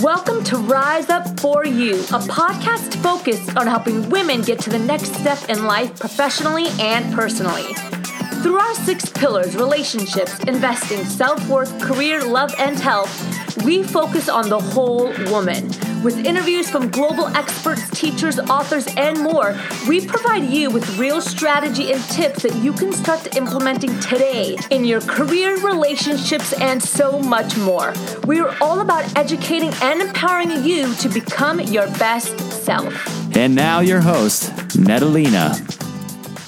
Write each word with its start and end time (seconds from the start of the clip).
Welcome 0.00 0.42
to 0.44 0.56
Rise 0.56 1.10
Up 1.10 1.38
For 1.38 1.66
You, 1.66 1.96
a 1.96 2.18
podcast 2.18 2.94
focused 3.02 3.54
on 3.58 3.66
helping 3.66 4.08
women 4.08 4.40
get 4.40 4.58
to 4.60 4.70
the 4.70 4.78
next 4.78 5.14
step 5.16 5.38
in 5.50 5.66
life 5.66 6.00
professionally 6.00 6.68
and 6.80 7.14
personally. 7.14 7.74
Through 8.42 8.56
our 8.56 8.74
six 8.74 9.10
pillars 9.10 9.54
relationships, 9.54 10.38
investing, 10.44 11.04
self 11.04 11.46
worth, 11.46 11.78
career, 11.78 12.24
love, 12.24 12.54
and 12.58 12.78
health 12.78 13.12
we 13.64 13.82
focus 13.82 14.30
on 14.30 14.48
the 14.48 14.58
whole 14.58 15.12
woman. 15.30 15.70
With 16.02 16.26
interviews 16.26 16.68
from 16.68 16.90
global 16.90 17.28
experts, 17.28 17.88
teachers, 17.90 18.40
authors, 18.40 18.88
and 18.96 19.20
more, 19.20 19.56
we 19.86 20.04
provide 20.04 20.50
you 20.50 20.68
with 20.68 20.98
real 20.98 21.20
strategy 21.20 21.92
and 21.92 22.02
tips 22.06 22.42
that 22.42 22.56
you 22.56 22.72
can 22.72 22.92
start 22.92 23.36
implementing 23.36 24.00
today 24.00 24.56
in 24.72 24.84
your 24.84 25.00
career, 25.02 25.56
relationships, 25.60 26.54
and 26.54 26.82
so 26.82 27.20
much 27.20 27.56
more. 27.56 27.94
We 28.26 28.40
are 28.40 28.52
all 28.60 28.80
about 28.80 29.16
educating 29.16 29.72
and 29.80 30.00
empowering 30.00 30.64
you 30.64 30.92
to 30.94 31.08
become 31.08 31.60
your 31.60 31.86
best 31.98 32.36
self. 32.64 32.92
And 33.36 33.54
now, 33.54 33.78
your 33.78 34.00
host, 34.00 34.50
Natalina. 34.76 35.54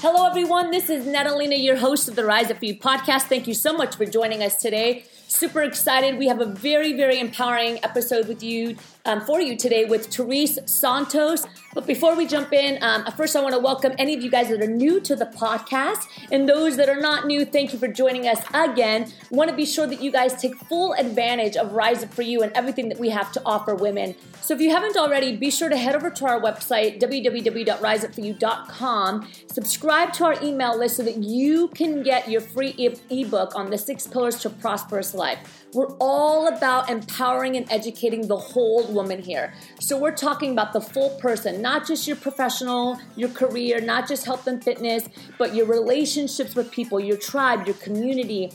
Hello, 0.01 0.27
everyone. 0.27 0.69
This 0.69 0.89
is 0.89 1.07
Natalina, 1.07 1.55
your 1.55 1.77
host 1.77 2.09
of 2.09 2.17
the 2.17 2.25
Rise 2.25 2.51
Up 2.51 2.57
For 2.57 2.65
You 2.65 2.77
podcast. 2.77 3.23
Thank 3.23 3.47
you 3.47 3.53
so 3.53 3.71
much 3.71 3.95
for 3.95 4.05
joining 4.05 4.43
us 4.43 4.57
today. 4.57 5.05
Super 5.29 5.63
excited. 5.63 6.19
We 6.19 6.27
have 6.27 6.41
a 6.41 6.45
very, 6.45 6.91
very 6.91 7.21
empowering 7.21 7.79
episode 7.83 8.27
with 8.27 8.43
you 8.43 8.75
um, 9.05 9.21
for 9.21 9.41
you 9.41 9.55
today 9.55 9.85
with 9.85 10.07
Therese 10.07 10.59
Santos. 10.65 11.45
But 11.73 11.85
before 11.85 12.15
we 12.15 12.25
jump 12.25 12.53
in, 12.53 12.81
um, 12.81 13.05
first 13.17 13.35
I 13.35 13.41
want 13.41 13.53
to 13.53 13.59
welcome 13.59 13.91
any 13.97 14.13
of 14.13 14.21
you 14.21 14.31
guys 14.31 14.47
that 14.49 14.61
are 14.61 14.67
new 14.67 15.01
to 15.01 15.15
the 15.15 15.25
podcast. 15.25 16.07
And 16.31 16.47
those 16.47 16.77
that 16.77 16.87
are 16.87 16.99
not 16.99 17.27
new, 17.27 17.43
thank 17.43 17.73
you 17.73 17.79
for 17.79 17.89
joining 17.89 18.27
us 18.27 18.41
again. 18.53 19.11
want 19.29 19.49
to 19.49 19.55
be 19.55 19.65
sure 19.65 19.85
that 19.85 20.01
you 20.01 20.11
guys 20.11 20.41
take 20.41 20.55
full 20.55 20.93
advantage 20.93 21.57
of 21.57 21.73
Rise 21.73 22.01
Up 22.03 22.13
For 22.13 22.21
You 22.21 22.43
and 22.43 22.53
everything 22.53 22.87
that 22.89 22.99
we 22.99 23.09
have 23.09 23.31
to 23.33 23.41
offer 23.45 23.75
women. 23.75 24.15
So 24.41 24.53
if 24.53 24.61
you 24.61 24.71
haven't 24.71 24.95
already, 24.95 25.35
be 25.35 25.51
sure 25.51 25.69
to 25.69 25.77
head 25.77 25.95
over 25.95 26.09
to 26.09 26.25
our 26.25 26.39
website, 26.39 27.01
www.riseupforyou.com. 27.01 29.27
Subscribe 29.51 30.13
to 30.13 30.25
our 30.25 30.43
email 30.43 30.77
list 30.77 30.97
so 30.97 31.03
that 31.03 31.17
you 31.17 31.67
can 31.69 32.03
get 32.03 32.29
your 32.29 32.41
free 32.41 32.73
e- 32.77 32.95
ebook 33.09 33.55
on 33.55 33.69
the 33.69 33.77
six 33.77 34.07
pillars 34.07 34.39
to 34.39 34.49
prosperous 34.49 35.13
life. 35.13 35.65
We're 35.73 35.95
all 35.97 36.47
about 36.47 36.89
empowering 36.89 37.57
and 37.57 37.69
educating 37.69 38.27
the 38.27 38.37
whole 38.37 38.85
woman 38.95 39.21
here. 39.21 39.53
So 39.79 39.99
we're 39.99 40.15
talking 40.15 40.51
about 40.51 40.73
the 40.73 40.81
full 40.81 41.11
person, 41.19 41.61
not 41.61 41.85
just 41.85 42.07
your 42.07 42.17
professional, 42.17 42.97
your 43.15 43.29
career, 43.29 43.79
not 43.81 44.07
just 44.07 44.25
health 44.25 44.47
and 44.47 44.63
fitness, 44.63 45.07
but 45.37 45.53
your 45.53 45.67
relationships 45.67 46.55
with 46.55 46.71
people, 46.71 46.99
your 46.99 47.17
tribe, 47.17 47.67
your 47.67 47.75
community, 47.75 48.51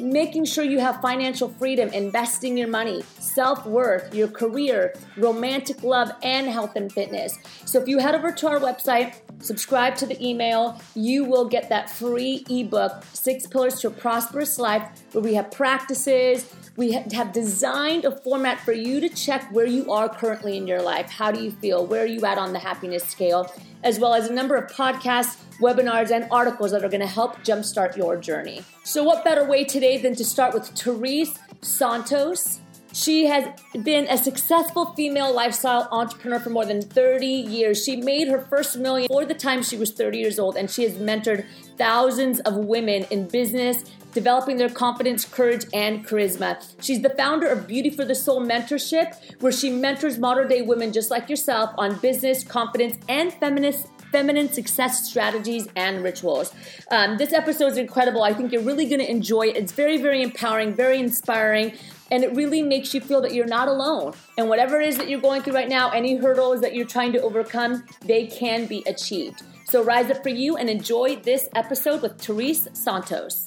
making 0.00 0.44
sure 0.44 0.64
you 0.64 0.80
have 0.80 1.00
financial 1.00 1.48
freedom, 1.48 1.88
investing 1.90 2.58
your 2.58 2.66
money, 2.66 3.02
self 3.20 3.64
worth, 3.64 4.12
your 4.12 4.26
career, 4.26 4.94
romantic 5.16 5.82
love, 5.84 6.10
and 6.22 6.48
health 6.48 6.74
and 6.74 6.92
fitness. 6.92 7.38
So 7.64 7.80
if 7.80 7.86
you 7.86 7.98
head 7.98 8.14
over 8.14 8.32
to 8.32 8.48
our 8.48 8.58
website, 8.58 9.14
subscribe 9.38 9.94
to 9.96 10.06
the 10.06 10.20
email, 10.24 10.80
you 10.96 11.24
will 11.24 11.48
get 11.48 11.68
that 11.68 11.88
free 11.88 12.44
ebook, 12.50 13.04
Six 13.12 13.46
Pillars 13.46 13.80
to 13.80 13.88
a 13.88 13.90
Prosperous 13.90 14.58
Life, 14.58 14.82
where 15.12 15.22
we 15.22 15.34
have 15.34 15.50
practices. 15.52 16.52
We 16.76 16.92
have 16.92 17.32
designed 17.32 18.04
a 18.04 18.10
format 18.10 18.58
for 18.60 18.72
you 18.72 19.00
to 19.00 19.08
check 19.08 19.48
where 19.52 19.66
you 19.66 19.92
are 19.92 20.08
currently 20.08 20.56
in 20.56 20.66
your 20.66 20.82
life. 20.82 21.08
How 21.08 21.30
do 21.30 21.40
you 21.40 21.52
feel? 21.52 21.86
Where 21.86 22.02
are 22.02 22.06
you 22.06 22.24
at 22.26 22.36
on 22.36 22.52
the 22.52 22.58
happiness 22.58 23.04
scale? 23.04 23.52
As 23.84 24.00
well 24.00 24.14
as 24.14 24.28
a 24.28 24.32
number 24.32 24.56
of 24.56 24.72
podcasts, 24.72 25.36
webinars, 25.60 26.10
and 26.10 26.26
articles 26.30 26.70
that 26.72 26.84
are 26.84 26.88
going 26.88 27.00
to 27.00 27.06
help 27.06 27.36
jumpstart 27.38 27.96
your 27.96 28.16
journey. 28.16 28.62
So, 28.84 29.02
what 29.02 29.24
better 29.24 29.44
way 29.44 29.64
today 29.64 29.98
than 29.98 30.14
to 30.16 30.24
start 30.24 30.54
with 30.54 30.66
Therese 30.68 31.38
Santos? 31.60 32.60
She 32.94 33.26
has 33.26 33.48
been 33.82 34.06
a 34.08 34.16
successful 34.16 34.94
female 34.94 35.34
lifestyle 35.34 35.88
entrepreneur 35.90 36.38
for 36.38 36.50
more 36.50 36.64
than 36.64 36.80
30 36.80 37.26
years. 37.26 37.84
She 37.84 37.96
made 37.96 38.28
her 38.28 38.42
first 38.42 38.78
million 38.78 39.08
for 39.08 39.24
the 39.24 39.34
time 39.34 39.64
she 39.64 39.76
was 39.76 39.90
30 39.90 40.16
years 40.16 40.38
old, 40.38 40.56
and 40.56 40.70
she 40.70 40.84
has 40.84 40.92
mentored 40.92 41.44
thousands 41.76 42.38
of 42.40 42.54
women 42.54 43.04
in 43.10 43.26
business, 43.26 43.82
developing 44.12 44.58
their 44.58 44.68
confidence, 44.68 45.24
courage, 45.24 45.66
and 45.74 46.06
charisma. 46.06 46.56
She's 46.80 47.02
the 47.02 47.10
founder 47.10 47.48
of 47.48 47.66
Beauty 47.66 47.90
for 47.90 48.04
the 48.04 48.14
Soul 48.14 48.40
Mentorship, 48.40 49.40
where 49.40 49.50
she 49.50 49.70
mentors 49.70 50.16
modern 50.16 50.46
day 50.46 50.62
women 50.62 50.92
just 50.92 51.10
like 51.10 51.28
yourself 51.28 51.70
on 51.76 51.98
business, 51.98 52.44
confidence, 52.44 52.96
and 53.08 53.32
feminist 53.34 53.88
feminine 54.14 54.48
success 54.48 55.04
strategies 55.08 55.66
and 55.74 56.04
rituals. 56.04 56.54
Um, 56.92 57.18
this 57.18 57.32
episode 57.32 57.72
is 57.72 57.78
incredible. 57.78 58.22
I 58.22 58.32
think 58.32 58.52
you're 58.52 58.62
really 58.62 58.86
going 58.86 59.00
to 59.00 59.10
enjoy 59.10 59.48
it. 59.48 59.56
It's 59.56 59.72
very, 59.72 60.00
very 60.00 60.22
empowering, 60.22 60.72
very 60.72 61.00
inspiring, 61.00 61.72
and 62.12 62.22
it 62.22 62.32
really 62.32 62.62
makes 62.62 62.94
you 62.94 63.00
feel 63.00 63.20
that 63.22 63.34
you're 63.34 63.44
not 63.44 63.66
alone. 63.66 64.12
And 64.38 64.48
whatever 64.48 64.80
it 64.80 64.86
is 64.86 64.98
that 64.98 65.08
you're 65.08 65.20
going 65.20 65.42
through 65.42 65.54
right 65.54 65.68
now, 65.68 65.90
any 65.90 66.14
hurdles 66.14 66.60
that 66.60 66.76
you're 66.76 66.86
trying 66.86 67.12
to 67.14 67.22
overcome, 67.22 67.82
they 68.02 68.28
can 68.28 68.66
be 68.66 68.84
achieved. 68.86 69.42
So 69.64 69.82
rise 69.82 70.12
up 70.12 70.22
for 70.22 70.28
you 70.28 70.56
and 70.56 70.70
enjoy 70.70 71.16
this 71.16 71.48
episode 71.56 72.00
with 72.00 72.20
Therese 72.20 72.68
Santos. 72.72 73.46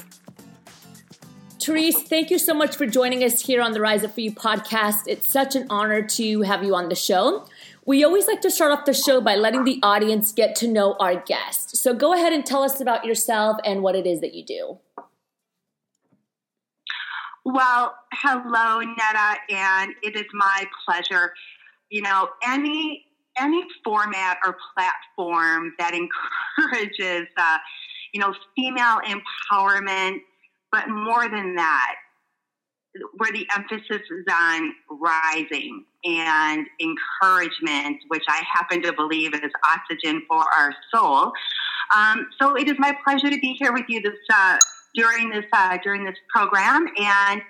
Therese, 1.62 2.04
thank 2.04 2.30
you 2.30 2.40
so 2.40 2.54
much 2.54 2.76
for 2.76 2.86
joining 2.86 3.24
us 3.24 3.42
here 3.42 3.62
on 3.62 3.72
the 3.72 3.80
Rise 3.80 4.04
Up 4.04 4.14
For 4.14 4.22
You 4.22 4.32
podcast. 4.32 5.04
It's 5.08 5.32
such 5.32 5.56
an 5.56 5.68
honor 5.70 6.02
to 6.02 6.42
have 6.42 6.64
you 6.64 6.76
on 6.76 6.90
the 6.90 6.96
show. 6.96 7.46
We 7.88 8.04
always 8.04 8.28
like 8.28 8.42
to 8.42 8.52
start 8.52 8.74
off 8.74 8.84
the 8.84 8.94
show 8.94 9.22
by 9.22 9.36
letting 9.36 9.64
the 9.64 9.80
audience 9.82 10.34
get 10.34 10.58
to 10.58 10.68
know 10.68 10.98
our 11.00 11.16
guest. 11.16 11.78
So 11.78 11.94
go 11.94 12.14
ahead 12.14 12.34
and 12.34 12.46
tell 12.46 12.62
us 12.62 12.82
about 12.82 13.06
yourself 13.06 13.60
and 13.64 13.82
what 13.82 13.96
it 13.96 14.06
is 14.06 14.20
that 14.20 14.34
you 14.34 14.44
do. 14.44 14.78
Well, 17.46 17.96
hello, 18.12 18.82
Netta, 18.82 19.40
and 19.50 19.94
it 20.04 20.18
is 20.18 20.26
my 20.34 20.66
pleasure. 20.86 21.32
You 21.90 22.02
know, 22.02 22.28
any 22.46 23.06
any 23.40 23.64
format 23.86 24.38
or 24.46 24.58
platform 24.76 25.74
that 25.80 25.94
encourages, 26.68 27.28
uh, 27.38 27.58
you 28.14 28.20
know, 28.20 28.34
female 28.54 29.00
empowerment, 29.06 30.18
but 30.74 30.90
more 30.90 31.30
than 31.30 31.56
that, 31.56 31.96
where 33.16 33.32
the 33.32 33.48
emphasis 33.56 34.02
is 34.12 34.26
on 34.30 34.74
rising 34.90 35.86
and 36.08 36.66
encouragement, 36.80 37.98
which 38.08 38.24
I 38.30 38.42
happen 38.52 38.82
to 38.84 38.94
believe 38.94 39.34
is 39.34 39.52
oxygen 39.70 40.24
for 40.28 40.44
our 40.58 40.74
soul. 40.94 41.34
Um, 41.96 42.28
so 42.40 42.56
it 42.56 42.68
is 42.68 42.76
my 42.80 42.96
pleasure 43.04 43.30
to 43.30 43.40
be 43.40 43.56
here 43.60 43.74
with 43.74 43.86
you 43.88 44.02
this 44.02 44.14
uh, 44.34 44.58
during 44.96 45.30
this 45.30 45.46
uh, 45.52 45.78
during 45.84 46.06
this 46.06 46.16
program 46.34 46.88
and 46.98 47.42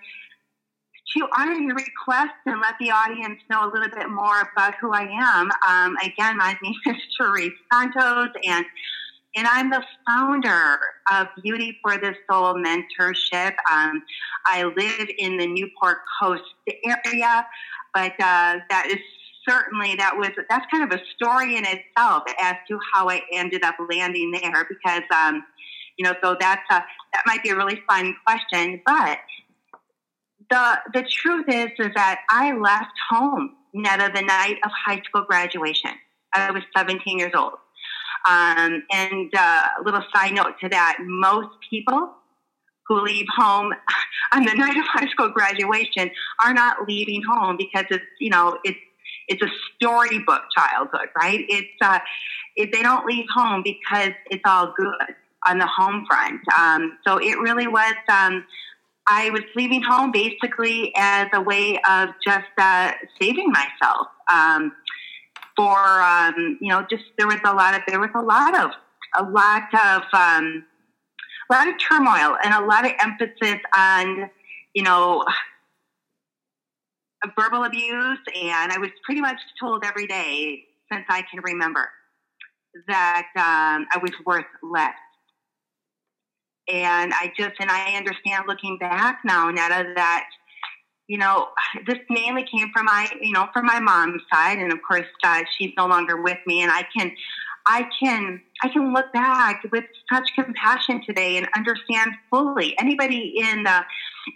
to 1.15 1.27
honor 1.37 1.53
your 1.53 1.75
request 1.75 2.33
and 2.45 2.59
let 2.59 2.75
the 2.79 2.91
audience 2.91 3.39
know 3.49 3.65
a 3.65 3.71
little 3.71 3.89
bit 3.89 4.09
more 4.09 4.41
about 4.53 4.75
who 4.81 4.91
I 4.91 5.03
am. 5.03 5.49
Um, 5.67 5.95
again, 6.03 6.37
my 6.37 6.57
name 6.63 6.75
is 6.85 7.01
Therese 7.17 7.53
Santos, 7.71 8.29
and 8.45 8.65
and 9.35 9.45
I'm 9.47 9.69
the 9.69 9.83
founder 10.07 10.79
of 11.11 11.27
Beauty 11.43 11.77
for 11.83 11.97
the 11.97 12.15
Soul 12.29 12.55
Mentorship. 12.55 13.53
Um, 13.71 14.01
I 14.45 14.63
live 14.63 15.07
in 15.19 15.37
the 15.37 15.45
Newport 15.45 15.99
Coast 16.19 16.41
area, 16.83 17.45
but 17.97 18.11
uh, 18.19 18.59
that 18.69 18.87
is 18.91 18.99
certainly 19.49 19.95
that 19.95 20.15
was 20.15 20.29
that's 20.49 20.67
kind 20.69 20.83
of 20.83 20.99
a 20.99 21.01
story 21.15 21.57
in 21.57 21.65
itself 21.65 22.23
as 22.39 22.55
to 22.67 22.77
how 22.93 23.09
I 23.09 23.21
ended 23.33 23.63
up 23.63 23.75
landing 23.89 24.29
there 24.31 24.67
because 24.69 25.01
um, 25.11 25.43
you 25.97 26.05
know 26.05 26.13
so 26.23 26.37
that's 26.39 26.61
a, 26.69 26.83
that 27.13 27.23
might 27.25 27.41
be 27.41 27.49
a 27.49 27.55
really 27.55 27.81
fun 27.89 28.15
question, 28.23 28.79
but 28.85 29.17
the 30.51 30.79
the 30.93 31.09
truth 31.09 31.45
is 31.47 31.71
is 31.79 31.91
that 31.95 32.19
I 32.29 32.55
left 32.55 32.93
home 33.09 33.55
Netta 33.73 34.11
the 34.13 34.21
night 34.21 34.57
of 34.63 34.69
high 34.85 35.01
school 35.01 35.23
graduation. 35.23 35.91
I 36.33 36.51
was 36.51 36.61
17 36.77 37.17
years 37.17 37.31
old. 37.35 37.53
Um, 38.29 38.83
and 38.91 39.33
uh, 39.35 39.67
a 39.79 39.83
little 39.83 40.03
side 40.13 40.33
note 40.33 40.59
to 40.61 40.69
that: 40.69 40.97
most 41.01 41.49
people 41.67 42.11
who 42.87 43.01
leave 43.01 43.25
home 43.35 43.73
on 44.33 44.45
the 44.45 44.53
night 44.53 44.77
of 44.77 44.85
high 44.85 45.07
school 45.09 45.29
graduation 45.29 46.09
are 46.43 46.53
not 46.53 46.87
leaving 46.87 47.21
home 47.23 47.57
because 47.57 47.85
it's 47.89 48.05
you 48.19 48.29
know 48.29 48.57
it's 48.63 48.79
it's 49.27 49.41
a 49.41 49.49
storybook 49.75 50.41
childhood, 50.55 51.09
right? 51.15 51.45
It's 51.49 51.67
uh, 51.81 51.99
it, 52.55 52.71
they 52.71 52.81
don't 52.81 53.05
leave 53.05 53.25
home 53.33 53.61
because 53.63 54.11
it's 54.29 54.43
all 54.45 54.73
good 54.75 55.15
on 55.47 55.59
the 55.59 55.67
home 55.67 56.05
front. 56.07 56.41
Um, 56.57 56.97
so 57.05 57.17
it 57.17 57.39
really 57.39 57.67
was. 57.67 57.95
Um, 58.09 58.45
I 59.05 59.29
was 59.29 59.43
leaving 59.55 59.81
home 59.81 60.11
basically 60.11 60.91
as 60.95 61.27
a 61.33 61.41
way 61.41 61.79
of 61.89 62.09
just 62.23 62.45
uh, 62.57 62.91
saving 63.19 63.51
myself. 63.51 64.07
Um, 64.31 64.73
for 65.55 65.77
um, 65.77 66.57
you 66.61 66.69
know, 66.69 66.85
just 66.89 67.03
there 67.17 67.27
was 67.27 67.39
a 67.45 67.53
lot 67.53 67.75
of 67.75 67.81
there 67.87 67.99
was 67.99 68.09
a 68.15 68.21
lot 68.21 68.55
of 68.57 68.71
a 69.17 69.23
lot 69.23 69.73
of 69.73 70.01
um, 70.13 70.65
a 71.49 71.53
lot 71.53 71.67
of 71.67 71.75
turmoil 71.79 72.37
and 72.43 72.53
a 72.53 72.65
lot 72.65 72.85
of 72.85 72.91
emphasis 72.99 73.59
on 73.75 74.29
you 74.73 74.83
know 74.83 75.23
verbal 77.37 77.63
abuse, 77.63 78.19
and 78.35 78.71
I 78.71 78.77
was 78.77 78.89
pretty 79.03 79.21
much 79.21 79.37
told 79.59 79.83
every 79.83 80.07
day 80.07 80.63
since 80.91 81.05
I 81.09 81.23
can 81.29 81.41
remember 81.43 81.89
that 82.87 83.27
um, 83.35 83.87
I 83.91 83.99
was 84.01 84.11
worth 84.25 84.45
less. 84.61 84.93
And 86.69 87.13
I 87.13 87.31
just, 87.37 87.55
and 87.59 87.71
I 87.71 87.95
understand 87.95 88.43
looking 88.45 88.77
back 88.77 89.19
now, 89.23 89.49
Netta, 89.49 89.93
that 89.95 90.27
you 91.07 91.17
know, 91.17 91.47
this 91.87 91.99
mainly 92.09 92.43
came 92.43 92.69
from 92.73 92.85
my, 92.85 93.09
you 93.21 93.31
know, 93.31 93.47
from 93.53 93.65
my 93.65 93.79
mom's 93.79 94.21
side, 94.31 94.59
and 94.59 94.71
of 94.71 94.79
course, 94.85 95.05
uh, 95.23 95.41
she's 95.57 95.71
no 95.77 95.87
longer 95.87 96.21
with 96.21 96.37
me, 96.45 96.61
and 96.61 96.71
I 96.71 96.85
can, 96.95 97.11
I 97.69 97.87
can, 98.01 98.41
I 98.63 98.69
can 98.69 98.93
look 98.93 99.11
back 99.11 99.63
with 99.71 99.83
such 100.11 100.29
compassion 100.35 101.01
today 101.05 101.37
and 101.37 101.47
understand 101.55 102.11
fully. 102.29 102.73
Anybody 102.79 103.33
in 103.37 103.63
the, 103.63 103.81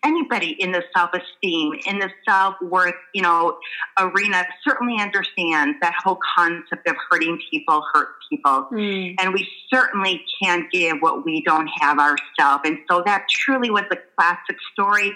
anybody 0.04 0.50
in 0.60 0.74
the 0.74 0.83
self-esteem, 0.95 1.80
in 1.86 2.00
the 2.00 2.10
self-worth, 2.28 2.94
you 3.13 3.22
know, 3.22 3.57
arena 3.98 4.45
certainly 4.68 5.01
understands 5.01 5.78
that 5.81 5.94
whole 6.04 6.19
concept 6.38 6.88
of 6.88 6.95
hurting 7.10 7.39
people 7.50 7.83
hurt 7.94 8.10
people, 8.30 8.68
mm. 8.72 9.16
and 9.19 9.34
we 9.34 9.48
certainly 9.74 10.24
can't 10.42 10.69
give 10.72 10.98
what 11.00 11.25
we 11.25 11.42
don't 11.44 11.68
have 11.80 11.98
ourselves. 12.00 12.63
And 12.66 12.80
so 12.89 13.01
that 13.06 13.27
truly 13.30 13.69
was 13.72 13.86
a 13.92 13.98
classic 14.18 14.57
story, 14.74 15.16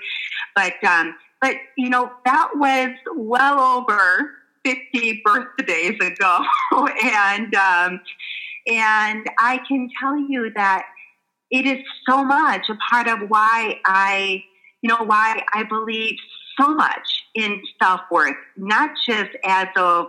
but. 0.56 0.74
Um, 0.84 1.16
but, 1.42 1.58
you 1.78 1.90
know, 1.90 2.12
that 2.24 2.52
was 2.56 2.90
well 3.14 3.60
over 3.60 4.32
50 4.66 5.22
birthdays 5.24 6.00
ago. 6.02 6.40
and, 7.04 7.54
um, 7.56 8.02
and 8.68 9.30
I 9.38 9.60
can 9.68 9.90
tell 10.02 10.18
you 10.18 10.52
that 10.56 10.86
it 11.52 11.66
is 11.66 11.78
so 12.10 12.24
much 12.24 12.62
a 12.70 12.76
part 12.90 13.08
of 13.08 13.30
why 13.30 13.80
I, 13.86 14.44
you 14.82 14.90
know, 14.90 15.04
why 15.06 15.44
I 15.54 15.64
believe 15.64 16.16
so 16.60 16.74
much 16.74 17.24
in 17.36 17.62
self 17.82 18.02
worth, 18.10 18.36
not 18.58 18.92
just 19.08 19.30
as 19.44 19.68
of 19.78 20.08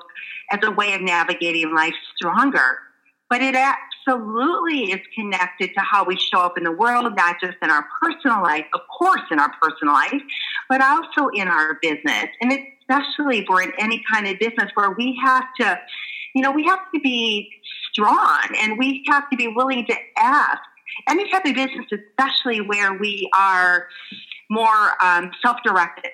as 0.50 0.60
a 0.62 0.70
way 0.70 0.94
of 0.94 1.02
navigating 1.02 1.74
life 1.74 1.94
stronger, 2.16 2.78
but 3.28 3.40
it 3.42 3.54
absolutely 3.56 4.92
is 4.92 5.00
connected 5.14 5.70
to 5.74 5.80
how 5.80 6.04
we 6.04 6.16
show 6.16 6.40
up 6.40 6.56
in 6.56 6.64
the 6.64 6.72
world, 6.72 7.12
not 7.16 7.36
just 7.40 7.56
in 7.62 7.70
our 7.70 7.84
personal 8.00 8.42
life, 8.42 8.66
of 8.74 8.80
course, 8.96 9.22
in 9.30 9.38
our 9.38 9.52
personal 9.60 9.94
life, 9.94 10.22
but 10.68 10.80
also 10.80 11.28
in 11.34 11.48
our 11.48 11.78
business. 11.82 12.26
And 12.40 12.52
especially 12.80 13.38
if 13.38 13.46
we're 13.48 13.62
in 13.62 13.72
any 13.78 14.02
kind 14.10 14.26
of 14.26 14.38
business 14.38 14.70
where 14.74 14.90
we 14.90 15.18
have 15.24 15.44
to, 15.60 15.78
you 16.34 16.42
know, 16.42 16.52
we 16.52 16.64
have 16.64 16.80
to 16.94 17.00
be 17.00 17.50
strong 17.92 18.42
and 18.60 18.78
we 18.78 19.04
have 19.08 19.28
to 19.30 19.36
be 19.36 19.48
willing 19.48 19.86
to 19.86 19.94
ask. 20.16 20.60
Any 21.08 21.30
type 21.30 21.44
of 21.44 21.54
business, 21.54 21.86
especially 21.92 22.60
where 22.60 22.94
we 22.94 23.28
are 23.36 23.86
more 24.48 25.04
um, 25.04 25.30
self 25.42 25.58
directed 25.62 26.10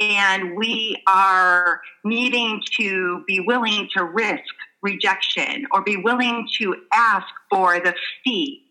and 0.00 0.56
we 0.56 1.02
are 1.06 1.80
needing 2.04 2.60
to 2.78 3.24
be 3.26 3.40
willing 3.40 3.88
to 3.96 4.04
risk 4.04 4.42
rejection 4.82 5.66
or 5.72 5.82
be 5.82 5.96
willing 5.96 6.48
to 6.58 6.76
ask 6.92 7.26
for 7.50 7.80
the 7.80 7.94
fee 8.22 8.62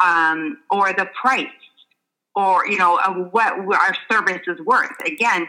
um, 0.00 0.58
or 0.70 0.92
the 0.92 1.08
price 1.20 1.46
or 2.34 2.66
you 2.66 2.78
know 2.78 2.98
what 3.32 3.52
our 3.52 3.96
service 4.10 4.42
is 4.46 4.58
worth. 4.64 4.92
Again 5.04 5.46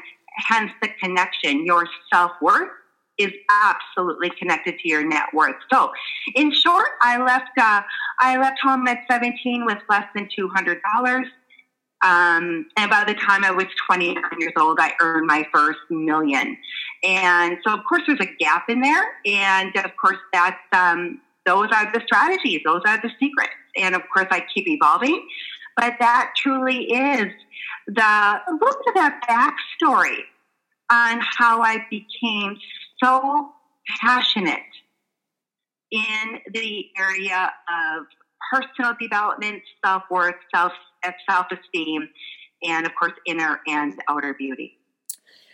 hence 0.47 0.71
the 0.81 0.89
connection. 1.01 1.65
Your 1.65 1.85
self-worth 2.11 2.69
is 3.17 3.31
absolutely 3.49 4.31
connected 4.39 4.79
to 4.79 4.87
your 4.87 5.05
net 5.05 5.25
worth. 5.33 5.57
So 5.71 5.91
in 6.35 6.51
short 6.51 6.87
i 7.01 7.21
left 7.21 7.57
uh, 7.57 7.81
i 8.19 8.37
left 8.37 8.59
home 8.61 8.87
at 8.87 8.99
17 9.09 9.65
with 9.65 9.79
less 9.89 10.05
than 10.15 10.27
$200 10.37 10.79
um, 12.03 12.65
and 12.77 12.89
by 12.89 13.03
the 13.05 13.13
time 13.13 13.45
I 13.45 13.51
was 13.51 13.67
29 13.85 14.23
years 14.39 14.53
old, 14.57 14.79
I 14.79 14.93
earned 14.99 15.27
my 15.27 15.45
first 15.53 15.79
million. 15.89 16.57
And 17.03 17.57
so, 17.65 17.73
of 17.73 17.79
course, 17.87 18.03
there's 18.05 18.19
a 18.19 18.35
gap 18.39 18.69
in 18.69 18.81
there. 18.81 19.03
And 19.25 19.75
of 19.77 19.91
course, 19.99 20.17
that's, 20.31 20.57
um, 20.71 21.21
those 21.45 21.69
are 21.73 21.91
the 21.91 22.01
strategies, 22.05 22.61
those 22.65 22.81
are 22.85 23.01
the 23.01 23.09
secrets. 23.19 23.53
And 23.75 23.95
of 23.95 24.03
course, 24.13 24.27
I 24.29 24.43
keep 24.53 24.67
evolving. 24.67 25.27
But 25.77 25.95
that 25.99 26.33
truly 26.37 26.83
is 26.91 27.31
the, 27.87 28.01
a 28.03 28.51
little 28.51 28.79
bit 28.85 28.89
of 28.89 28.93
that 28.95 29.21
backstory 29.27 30.19
on 30.91 31.21
how 31.21 31.61
I 31.61 31.85
became 31.89 32.57
so 33.01 33.49
passionate 34.01 34.59
in 35.91 36.39
the 36.53 36.85
area 36.97 37.51
of 37.69 38.05
personal 38.51 38.95
development, 38.99 39.61
self 39.83 40.03
worth, 40.11 40.35
self 40.53 40.73
self 41.29 41.47
esteem, 41.51 42.07
and 42.63 42.85
of 42.85 42.91
course, 42.95 43.13
inner 43.25 43.59
and 43.67 43.99
outer 44.09 44.33
beauty. 44.33 44.77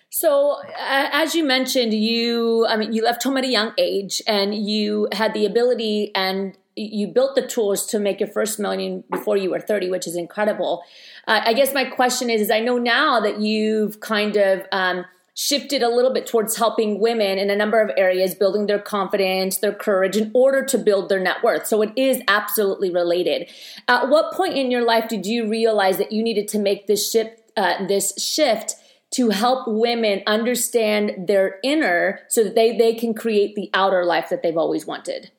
So, 0.09 0.57
as 0.80 1.36
you 1.36 1.44
mentioned, 1.44 1.94
you 1.94 2.65
I 2.68 2.77
mean, 2.77 2.94
you 2.94 3.04
left 3.04 3.24
home 3.24 3.38
at 3.38 3.44
a 3.44 3.50
young 3.50 3.74
age, 3.77 4.21
and 4.25 4.56
you 4.56 5.07
had 5.12 5.33
the 5.33 5.45
ability 5.45 6.12
and 6.15 6.57
you 6.75 7.07
built 7.07 7.36
the 7.36 7.45
tools 7.45 7.88
to 7.88 8.00
make 8.00 8.19
your 8.19 8.30
first 8.30 8.59
million 8.59 9.04
before 9.09 9.36
you 9.36 9.50
were 9.50 9.59
30 9.59 9.89
which 9.89 10.06
is 10.06 10.15
incredible 10.15 10.83
uh, 11.27 11.42
i 11.44 11.51
guess 11.51 11.74
my 11.74 11.83
question 11.83 12.30
is 12.30 12.39
is 12.39 12.51
i 12.51 12.59
know 12.59 12.77
now 12.77 13.19
that 13.19 13.42
you've 13.42 14.00
kind 14.00 14.36
of 14.36 14.62
um, 14.71 15.04
shifted 15.38 15.83
a 15.83 15.89
little 15.89 16.12
bit 16.12 16.25
towards 16.25 16.57
helping 16.57 17.00
women 17.00 17.38
in 17.38 17.51
a 17.51 17.56
number 17.56 17.80
of 17.80 17.92
areas, 17.95 18.33
building 18.33 18.65
their 18.65 18.80
confidence, 18.80 19.59
their 19.59 19.71
courage 19.71 20.18
in 20.18 20.31
order 20.33 20.65
to 20.65 20.80
build 20.80 21.09
their 21.09 21.19
net 21.19 21.44
worth. 21.44 21.68
So 21.68 21.83
it 21.83 21.92
is 21.95 22.24
absolutely 22.27 22.89
related. 22.89 23.48
At 23.88 24.09
what 24.09 24.33
point 24.33 24.56
in 24.56 24.71
your 24.71 24.83
life 24.83 25.07
did 25.07 25.27
you 25.27 25.48
realize 25.48 26.00
that 26.00 26.12
you 26.12 26.24
needed 26.24 26.48
to 26.50 26.59
make 26.59 26.88
this 26.88 27.12
shift, 27.12 27.39
uh, 27.56 27.86
this 27.86 28.13
shift 28.18 28.77
to 29.12 29.30
help 29.30 29.68
women 29.68 30.21
understand 30.27 31.27
their 31.27 31.59
inner 31.63 32.19
so 32.30 32.44
that 32.44 32.56
they, 32.56 32.77
they 32.77 32.94
can 32.94 33.13
create 33.13 33.56
the 33.56 33.69
outer 33.74 34.04
life 34.04 34.30
that 34.30 34.44
they've 34.44 34.57
always 34.57 34.86
wanted? 34.86 35.31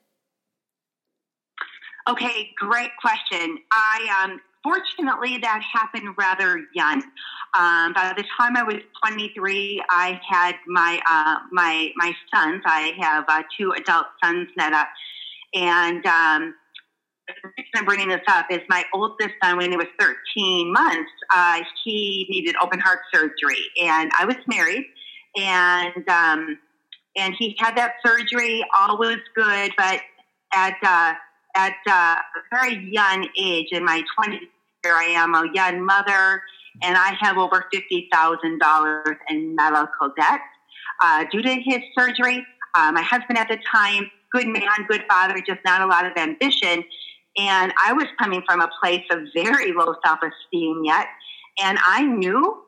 Okay, 2.08 2.50
great 2.56 2.90
question. 3.00 3.58
I 3.70 4.24
um, 4.24 4.40
fortunately, 4.62 5.38
that 5.38 5.62
happened 5.72 6.14
rather 6.16 6.64
young. 6.74 7.02
Um, 7.56 7.92
by 7.92 8.12
the 8.16 8.24
time 8.38 8.56
I 8.56 8.62
was 8.62 8.76
23, 9.04 9.82
I 9.90 10.20
had 10.26 10.54
my 10.66 11.00
uh, 11.08 11.36
my 11.52 11.90
my 11.96 12.14
sons. 12.34 12.62
I 12.64 12.94
have 12.98 13.24
uh, 13.28 13.42
two 13.58 13.72
adult 13.72 14.06
sons, 14.22 14.48
Netta, 14.56 14.86
and 15.54 16.04
um, 16.06 16.54
I'm 17.74 17.84
bringing 17.84 18.08
this 18.08 18.22
up 18.28 18.46
is 18.50 18.60
my 18.68 18.84
oldest 18.92 19.30
son, 19.42 19.58
when 19.58 19.70
he 19.70 19.76
was 19.76 19.86
13 20.00 20.72
months, 20.72 21.10
uh, 21.34 21.60
he 21.84 22.26
needed 22.28 22.56
open 22.62 22.80
heart 22.80 23.00
surgery, 23.12 23.62
and 23.82 24.10
I 24.18 24.24
was 24.24 24.36
married, 24.46 24.86
and 25.36 26.08
um, 26.08 26.58
and 27.16 27.34
he 27.38 27.56
had 27.58 27.76
that 27.76 27.94
surgery. 28.04 28.64
All 28.74 28.98
was 28.98 29.18
good, 29.34 29.72
but 29.76 30.00
at 30.54 30.76
uh, 30.82 31.14
at 31.56 31.74
uh, 31.88 32.16
a 32.16 32.56
very 32.56 32.88
young 32.90 33.28
age, 33.38 33.68
in 33.72 33.84
my 33.84 34.02
20s, 34.18 34.38
here 34.82 34.94
I 34.94 35.04
am, 35.04 35.34
a 35.34 35.44
young 35.52 35.84
mother, 35.84 36.42
and 36.82 36.96
I 36.96 37.16
have 37.20 37.36
over 37.36 37.66
$50,000 37.74 39.16
in 39.28 39.56
medical 39.56 40.12
debt 40.16 40.40
uh, 41.02 41.24
due 41.30 41.42
to 41.42 41.54
his 41.54 41.80
surgery. 41.98 42.46
Uh, 42.74 42.92
my 42.92 43.02
husband 43.02 43.38
at 43.38 43.48
the 43.48 43.58
time, 43.74 44.10
good 44.30 44.46
man, 44.46 44.68
good 44.88 45.04
father, 45.08 45.42
just 45.44 45.60
not 45.64 45.80
a 45.80 45.86
lot 45.86 46.06
of 46.06 46.12
ambition. 46.16 46.84
And 47.36 47.72
I 47.84 47.92
was 47.92 48.06
coming 48.18 48.42
from 48.46 48.60
a 48.60 48.70
place 48.82 49.04
of 49.10 49.20
very 49.34 49.72
low 49.72 49.94
self 50.04 50.18
esteem 50.22 50.82
yet. 50.84 51.06
And 51.60 51.78
I 51.86 52.02
knew 52.02 52.62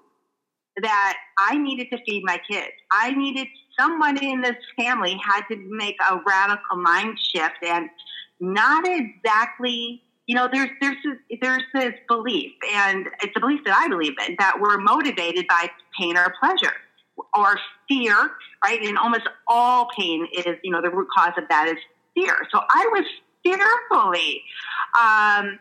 that 0.82 1.16
I 1.38 1.58
needed 1.58 1.88
to 1.90 1.98
feed 2.06 2.22
my 2.24 2.40
kids. 2.50 2.72
I 2.92 3.12
needed 3.12 3.46
someone 3.78 4.22
in 4.22 4.40
this 4.40 4.56
family 4.78 5.18
had 5.24 5.42
to 5.50 5.56
make 5.68 5.96
a 6.10 6.20
radical 6.26 6.76
mind 6.76 7.18
shift 7.32 7.56
and 7.62 7.88
not 8.40 8.86
exactly 8.86 10.02
you 10.30 10.36
know, 10.36 10.48
there's 10.52 10.70
there's 10.80 10.96
there's 11.42 11.64
this 11.74 11.94
belief, 12.06 12.52
and 12.72 13.08
it's 13.20 13.32
a 13.36 13.40
belief 13.40 13.62
that 13.64 13.76
I 13.76 13.88
believe 13.88 14.12
in 14.28 14.36
that 14.38 14.60
we're 14.60 14.78
motivated 14.78 15.44
by 15.48 15.68
pain 15.98 16.16
or 16.16 16.32
pleasure 16.38 16.72
or 17.36 17.58
fear, 17.88 18.14
right? 18.62 18.80
And 18.80 18.96
almost 18.96 19.24
all 19.48 19.88
pain 19.98 20.28
is, 20.32 20.54
you 20.62 20.70
know, 20.70 20.80
the 20.80 20.90
root 20.90 21.08
cause 21.12 21.32
of 21.36 21.48
that 21.48 21.66
is 21.66 21.78
fear. 22.14 22.36
So 22.52 22.60
I 22.60 22.88
was 22.92 23.04
fearfully, 23.44 24.42
um, 25.00 25.58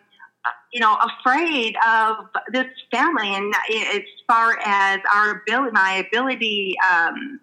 you 0.73 0.79
know, 0.79 0.97
afraid 0.97 1.75
of 1.87 2.25
this 2.51 2.67
family, 2.91 3.27
and 3.35 3.53
as 3.93 4.01
far 4.27 4.57
as 4.63 4.99
our 5.13 5.41
ability, 5.41 5.71
my 5.73 6.03
ability. 6.07 6.75
Um, 6.91 7.39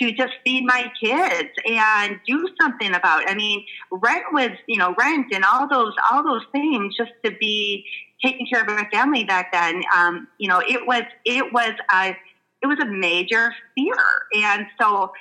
to 0.00 0.12
just 0.12 0.32
feed 0.44 0.64
my 0.66 0.92
kids 1.02 1.48
and 1.66 2.20
do 2.26 2.48
something 2.60 2.94
about 2.94 3.22
it. 3.22 3.30
I 3.30 3.34
mean, 3.34 3.64
rent 3.90 4.24
was, 4.32 4.50
you 4.66 4.78
know, 4.78 4.94
rent 4.98 5.26
and 5.32 5.44
all 5.44 5.68
those, 5.68 5.94
all 6.10 6.22
those 6.22 6.44
things 6.52 6.94
just 6.96 7.12
to 7.24 7.30
be 7.40 7.84
taking 8.22 8.46
care 8.46 8.62
of 8.62 8.66
my 8.66 8.86
family 8.92 9.24
back 9.24 9.52
then. 9.52 9.82
Um, 9.96 10.28
you 10.38 10.48
know, 10.48 10.60
it 10.60 10.86
was, 10.86 11.02
it 11.24 11.52
was 11.52 11.72
a, 11.92 12.16
it 12.62 12.66
was 12.66 12.78
a 12.80 12.86
major 12.86 13.54
fear. 13.74 13.94
And 14.34 14.66
so 14.80 15.12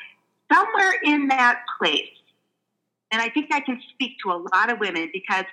somewhere 0.51 0.93
in 1.03 1.29
that 1.29 1.61
place, 1.79 2.09
and 3.15 3.21
I 3.21 3.29
think 3.29 3.47
I 3.53 3.61
can 3.61 3.81
speak 3.93 4.17
to 4.25 4.31
a 4.31 4.39
lot 4.53 4.69
of 4.69 4.77
women 4.81 5.09
because 5.13 5.45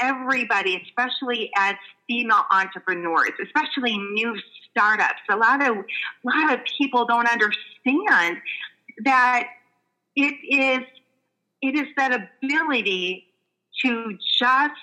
everybody, 0.00 0.80
especially 0.86 1.50
as 1.56 1.74
female 2.06 2.44
entrepreneurs, 2.52 3.32
especially 3.42 3.98
new 3.98 4.36
startups. 4.70 5.20
A 5.28 5.34
lot 5.34 5.60
of 5.60 5.78
a 5.78 5.84
lot 6.24 6.54
of 6.54 6.60
people 6.78 7.04
don't 7.04 7.28
understand 7.28 8.36
that 9.04 9.48
it 10.14 10.34
is 10.48 10.86
it 11.62 11.74
is 11.74 11.88
that 11.96 12.12
ability 12.12 13.24
to 13.82 14.16
just 14.38 14.74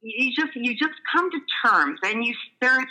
you 0.00 0.32
just 0.32 0.54
you 0.54 0.76
just 0.76 1.00
come 1.12 1.32
to 1.32 1.38
terms 1.66 1.98
and 2.04 2.24
you 2.24 2.32
there's 2.60 2.86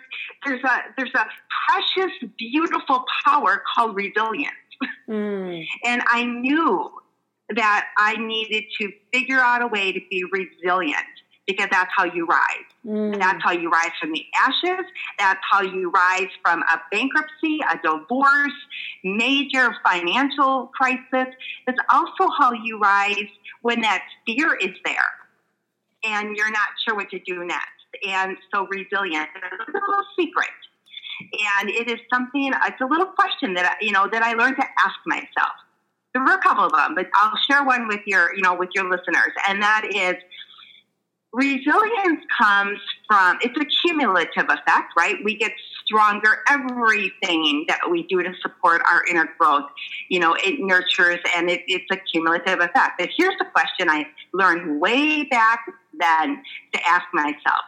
there's 0.46 0.64
a 0.66 0.80
there's 0.98 1.16
a 1.16 1.26
precious 1.70 2.12
beautiful 2.38 3.06
power 3.24 3.64
called 3.74 3.96
resilience 3.96 4.52
mm. 5.08 5.66
and 5.86 6.02
i 6.08 6.26
knew 6.26 6.92
that 7.56 7.88
i 7.98 8.16
needed 8.18 8.64
to 8.80 8.92
figure 9.14 9.40
out 9.40 9.62
a 9.62 9.68
way 9.68 9.92
to 9.92 10.00
be 10.10 10.24
resilient 10.32 11.06
because 11.46 11.68
that's 11.72 11.92
how 11.96 12.04
you 12.04 12.26
rise 12.26 12.68
mm. 12.86 13.18
that's 13.20 13.42
how 13.44 13.52
you 13.52 13.70
rise 13.70 13.92
from 14.00 14.12
the 14.12 14.26
ashes 14.40 14.86
that's 15.18 15.40
how 15.50 15.62
you 15.62 15.90
rise 15.92 16.30
from 16.44 16.62
a 16.64 16.82
bankruptcy 16.92 17.60
a 17.72 17.78
divorce 17.84 18.52
major 19.04 19.76
financial 19.86 20.68
crisis 20.76 21.34
it's 21.68 21.80
also 21.90 22.30
how 22.38 22.52
you 22.52 22.80
rise 22.80 23.30
when 23.62 23.82
that 23.82 24.04
fear 24.26 24.56
is 24.56 24.76
there 24.84 25.14
and 26.04 26.36
you're 26.36 26.52
not 26.52 26.70
sure 26.86 26.96
what 26.96 27.10
to 27.10 27.20
do 27.20 27.44
next. 27.44 27.68
And 28.08 28.38
so 28.54 28.68
resilient 28.68 29.30
is 29.36 29.44
a 29.44 29.72
little 29.72 30.04
secret. 30.20 30.50
And 31.60 31.70
it 31.70 31.90
is 31.90 32.00
something, 32.14 32.52
it's 32.66 32.82
a 32.82 32.86
little 32.86 33.08
question 33.08 33.56
that, 33.56 33.66
I, 33.66 33.84
you 33.84 33.92
know, 33.92 34.08
that 34.12 34.22
I 34.22 34.34
learned 34.34 34.58
to 34.58 34.66
ask 34.86 34.96
myself. 35.06 35.56
There 36.14 36.24
were 36.24 36.34
a 36.34 36.42
couple 36.42 36.66
of 36.66 36.72
them, 36.72 36.96
but 36.96 37.08
I'll 37.14 37.38
share 37.50 37.64
one 37.64 37.88
with 37.88 38.02
your, 38.06 38.36
you 38.36 38.42
know, 38.42 38.56
with 38.56 38.70
your 38.74 38.90
listeners. 38.90 39.32
And 39.48 39.62
that 39.62 39.84
is, 39.94 40.16
resilience 41.34 42.22
comes 42.36 42.80
from 43.08 43.38
it's 43.42 43.58
a 43.60 43.66
cumulative 43.82 44.46
effect 44.46 44.94
right 44.98 45.18
we 45.24 45.36
get 45.36 45.52
stronger 45.84 46.40
everything 46.50 47.66
that 47.68 47.82
we 47.92 48.04
do 48.04 48.24
to 48.24 48.34
support 48.42 48.82
our 48.92 49.04
inner 49.10 49.30
growth 49.38 49.70
you 50.10 50.20
know 50.20 50.36
it 50.36 50.60
nurtures 50.60 51.20
and 51.36 51.50
it, 51.50 51.62
it's 51.68 51.86
a 51.92 51.98
cumulative 52.12 52.60
effect 52.60 52.94
but 52.98 53.10
here's 53.18 53.38
the 53.40 53.46
question 53.54 53.90
i 53.90 54.06
learned 54.34 54.80
way 54.80 55.26
back 55.26 55.66
then 56.00 56.42
to 56.74 56.80
ask 56.88 57.06
myself 57.14 57.66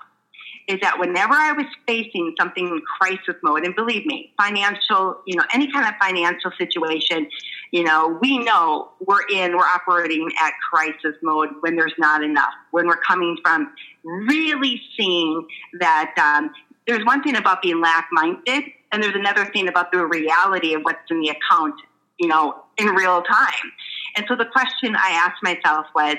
is 0.69 0.79
that 0.81 0.99
whenever 0.99 1.33
I 1.33 1.51
was 1.51 1.65
facing 1.87 2.35
something 2.39 2.67
in 2.67 2.81
crisis 2.99 3.35
mode, 3.41 3.65
and 3.65 3.75
believe 3.75 4.05
me, 4.05 4.31
financial, 4.39 5.19
you 5.25 5.35
know, 5.35 5.43
any 5.51 5.71
kind 5.71 5.87
of 5.87 5.95
financial 5.99 6.51
situation, 6.59 7.27
you 7.71 7.83
know, 7.83 8.17
we 8.21 8.39
know 8.39 8.89
we're 8.99 9.27
in, 9.31 9.55
we're 9.55 9.65
operating 9.65 10.29
at 10.41 10.53
crisis 10.71 11.15
mode 11.21 11.49
when 11.61 11.75
there's 11.75 11.93
not 11.97 12.23
enough, 12.23 12.53
when 12.71 12.87
we're 12.87 12.97
coming 12.97 13.37
from 13.43 13.71
really 14.03 14.81
seeing 14.97 15.45
that 15.79 16.13
um, 16.17 16.51
there's 16.87 17.05
one 17.05 17.21
thing 17.21 17.35
about 17.35 17.61
being 17.61 17.81
lack 17.81 18.07
minded, 18.11 18.63
and 18.91 19.03
there's 19.03 19.15
another 19.15 19.45
thing 19.45 19.67
about 19.67 19.91
the 19.91 20.05
reality 20.05 20.73
of 20.73 20.81
what's 20.81 20.99
in 21.11 21.21
the 21.21 21.29
account, 21.29 21.75
you 22.17 22.27
know, 22.27 22.63
in 22.77 22.87
real 22.87 23.21
time. 23.21 23.71
And 24.15 24.25
so 24.27 24.35
the 24.35 24.45
question 24.45 24.95
I 24.95 25.11
asked 25.11 25.43
myself 25.43 25.85
was, 25.93 26.15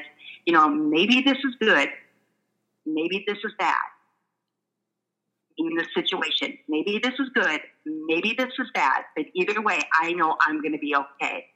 you 0.47 0.53
know, 0.53 0.69
maybe 0.69 1.21
this 1.21 1.39
is 1.39 1.55
good, 1.61 1.89
maybe 2.87 3.25
this 3.27 3.39
is 3.45 3.53
bad 3.59 3.77
in 5.69 5.77
the 5.77 5.85
situation. 5.95 6.59
Maybe 6.69 6.99
this 7.03 7.15
is 7.19 7.29
good, 7.35 7.61
maybe 7.85 8.35
this 8.37 8.53
is 8.59 8.67
bad, 8.75 9.03
but 9.17 9.27
either 9.35 9.61
way, 9.61 9.81
I 10.01 10.13
know 10.13 10.37
I'm 10.47 10.61
going 10.61 10.73
to 10.73 10.79
be 10.79 10.95
okay. 10.95 11.47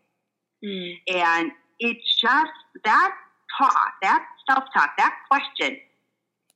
Mm. 0.65 0.95
And 1.09 1.53
it's 1.81 2.21
just 2.21 2.53
that 2.85 3.15
talk, 3.59 3.93
that 4.03 4.25
self 4.49 4.65
talk, 4.75 4.91
that 4.99 5.15
question 5.31 5.79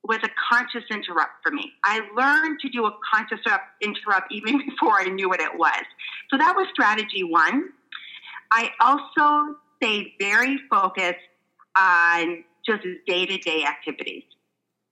was 0.04 0.18
a 0.22 0.28
conscious 0.50 0.84
interrupt 0.90 1.32
for 1.42 1.52
me. 1.52 1.72
I 1.84 2.00
learned 2.16 2.60
to 2.60 2.68
do 2.68 2.86
a 2.86 2.92
conscious 3.12 3.40
interrupt 3.82 4.32
even 4.32 4.58
before 4.68 5.00
I 5.00 5.04
knew 5.04 5.28
what 5.28 5.40
it 5.40 5.56
was. 5.56 5.82
So 6.30 6.38
that 6.38 6.54
was 6.56 6.66
strategy 6.72 7.24
one. 7.24 7.70
I 8.52 8.70
also 8.80 9.56
stayed 9.76 10.12
very 10.18 10.58
focused 10.70 11.16
on 11.76 12.44
just 12.64 12.82
day 13.06 13.26
to 13.26 13.38
day 13.38 13.64
activities. 13.64 14.24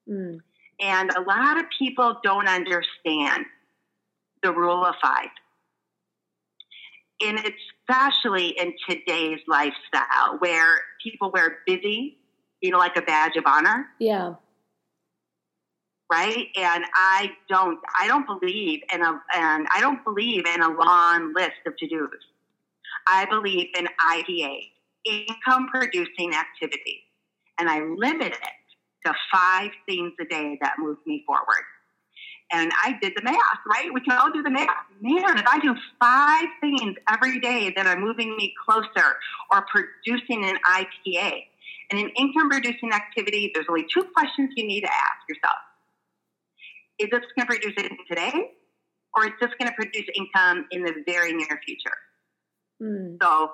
Mm. 0.08 0.40
And 0.80 1.10
a 1.10 1.20
lot 1.22 1.58
of 1.58 1.64
people 1.78 2.16
don't 2.22 2.48
understand 2.48 3.46
the 4.42 4.52
rule 4.52 4.84
of 4.84 4.94
five. 5.02 5.28
And 7.24 7.38
especially 7.38 8.48
in 8.58 8.74
today's 8.88 9.40
lifestyle 9.48 10.36
where 10.38 10.80
people 11.02 11.30
wear 11.30 11.58
busy, 11.66 12.18
you 12.60 12.70
know, 12.70 12.78
like 12.78 12.96
a 12.96 13.02
badge 13.02 13.36
of 13.36 13.44
honor. 13.46 13.86
Yeah. 13.98 14.34
Right. 16.12 16.48
And 16.56 16.84
I 16.94 17.32
don't, 17.48 17.80
I 17.98 18.06
don't 18.06 18.26
believe 18.26 18.80
in 18.92 19.02
a, 19.02 19.20
and 19.34 19.66
I 19.74 19.80
don't 19.80 20.04
believe 20.04 20.44
in 20.46 20.62
a 20.62 20.68
long 20.68 21.32
list 21.34 21.56
of 21.66 21.76
to-dos. 21.78 22.10
I 23.08 23.24
believe 23.24 23.68
in 23.76 23.88
IPA, 24.08 24.70
income 25.04 25.68
producing 25.72 26.34
activity. 26.34 27.02
And 27.58 27.68
I 27.70 27.80
limit 27.80 28.32
it 28.32 28.65
to 29.06 29.14
five 29.32 29.70
things 29.88 30.12
a 30.20 30.24
day 30.24 30.58
that 30.60 30.74
move 30.78 30.98
me 31.06 31.22
forward. 31.26 31.64
And 32.52 32.70
I 32.84 32.96
did 33.02 33.14
the 33.16 33.22
math, 33.22 33.36
right? 33.66 33.92
We 33.92 34.00
can 34.02 34.16
all 34.16 34.30
do 34.30 34.42
the 34.42 34.50
math. 34.50 34.68
Man, 35.00 35.36
if 35.36 35.46
I 35.48 35.58
do 35.58 35.74
five 36.00 36.46
things 36.60 36.96
every 37.10 37.40
day 37.40 37.72
that 37.74 37.86
are 37.86 37.98
moving 37.98 38.36
me 38.36 38.54
closer 38.64 39.16
or 39.52 39.66
producing 39.72 40.44
an 40.44 40.56
IPA, 40.64 41.42
and 41.90 42.00
an 42.00 42.10
income 42.18 42.50
producing 42.50 42.92
activity, 42.92 43.50
there's 43.54 43.66
only 43.68 43.86
two 43.92 44.04
questions 44.14 44.50
you 44.56 44.66
need 44.66 44.82
to 44.82 44.92
ask 44.92 45.28
yourself. 45.28 45.58
Is 46.98 47.08
this 47.10 47.20
going 47.36 47.46
to 47.46 47.46
produce 47.46 47.74
it 47.76 47.92
today? 48.08 48.50
Or 49.16 49.26
is 49.26 49.32
this 49.40 49.50
going 49.58 49.70
to 49.70 49.74
produce 49.74 50.04
income 50.14 50.66
in 50.70 50.82
the 50.82 50.92
very 51.06 51.32
near 51.32 51.60
future? 51.64 51.96
Mm. 52.82 53.16
So 53.22 53.52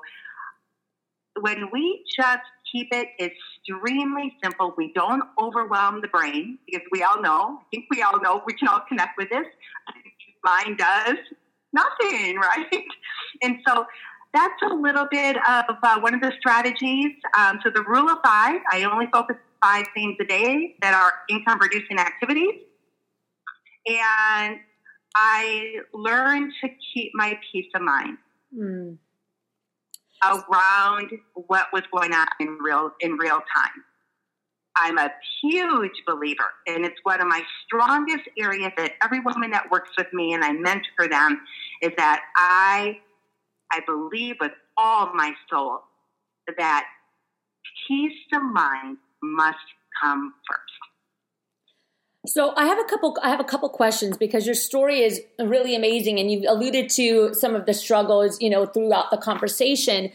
when 1.41 1.69
we 1.73 2.05
just 2.17 2.41
keep 2.73 2.88
it 2.91 3.09
extremely 3.21 4.35
simple. 4.43 4.75
We 4.76 4.93
don't 4.95 5.23
overwhelm 5.41 6.00
the 6.00 6.09
brain 6.09 6.59
because 6.67 6.87
we 6.91 7.02
all 7.02 7.21
know, 7.21 7.59
I 7.61 7.64
think 7.71 7.85
we 7.91 8.02
all 8.02 8.21
know, 8.21 8.43
we 8.47 8.55
can 8.55 8.69
all 8.69 8.83
connect 8.88 9.19
with 9.19 9.29
this. 9.31 9.47
Mind 10.43 10.79
does 10.79 11.17
nothing, 11.73 12.37
right? 12.41 12.85
And 13.43 13.59
so 13.67 13.87
that's 14.35 14.62
a 14.62 14.75
little 14.75 15.07
bit 15.11 15.37
of 15.37 15.76
uh, 15.83 16.00
one 16.00 16.14
of 16.14 16.21
the 16.21 16.33
strategies. 16.41 17.12
Um, 17.38 17.61
so 17.62 17.71
the 17.71 17.83
rule 17.83 18.09
of 18.09 18.19
five, 18.25 18.61
I 18.71 18.85
only 18.85 19.07
focus 19.12 19.37
five 19.62 19.85
things 19.95 20.17
a 20.21 20.25
day 20.25 20.76
that 20.81 20.95
are 20.95 21.12
income 21.29 21.59
producing 21.59 21.99
activities. 21.99 22.55
And 23.87 24.59
I 25.14 25.75
learned 25.93 26.52
to 26.62 26.69
keep 26.95 27.12
my 27.14 27.38
peace 27.52 27.67
of 27.75 27.83
mind. 27.83 28.19
Mm 28.57 28.99
around 30.25 31.11
what 31.35 31.67
was 31.73 31.83
going 31.93 32.12
on 32.12 32.26
in 32.41 32.59
real 32.61 32.93
in 33.00 33.12
real 33.12 33.41
time. 33.55 33.85
I'm 34.76 34.97
a 34.99 35.11
huge 35.43 36.02
believer, 36.07 36.50
and 36.67 36.85
it's 36.85 36.99
one 37.02 37.21
of 37.21 37.26
my 37.29 37.43
strongest 37.64 38.25
areas 38.38 38.73
that 38.79 38.93
every 39.05 39.21
woman 39.21 39.50
that 39.50 39.71
works 39.71 39.91
with 39.99 40.07
me 40.12 40.33
and 40.33 40.43
I 40.43 40.52
mentor 40.52 41.09
them 41.11 41.41
is 41.83 41.93
that 41.97 42.23
I 42.37 42.99
I 43.73 43.81
believe 43.87 44.37
with 44.41 44.52
all 44.76 45.12
my 45.14 45.33
soul 45.50 45.81
that 46.57 46.87
peace 47.87 48.12
of 48.35 48.43
mind 48.43 48.99
must 49.23 49.59
come 50.02 50.35
first. 50.49 50.92
So 52.26 52.52
I 52.57 52.67
have 52.67 52.79
a 52.79 52.85
couple 52.85 53.17
I 53.21 53.31
have 53.31 53.41
a 53.41 53.45
couple 53.45 53.69
questions 53.69 54.17
because 54.17 54.47
your 54.47 54.55
story 54.55 55.00
is 55.00 55.21
really 55.41 55.75
amazing 55.75 56.21
and 56.21 56.31
you've 56.31 56.45
alluded 56.47 56.88
to 56.91 57.35
some 57.35 57.57
of 57.57 57.67
the 57.67 57.75
struggles, 57.75 58.41
you 58.41 58.49
know, 58.49 58.64
throughout 58.64 59.11
the 59.11 59.17
conversation. 59.17 60.12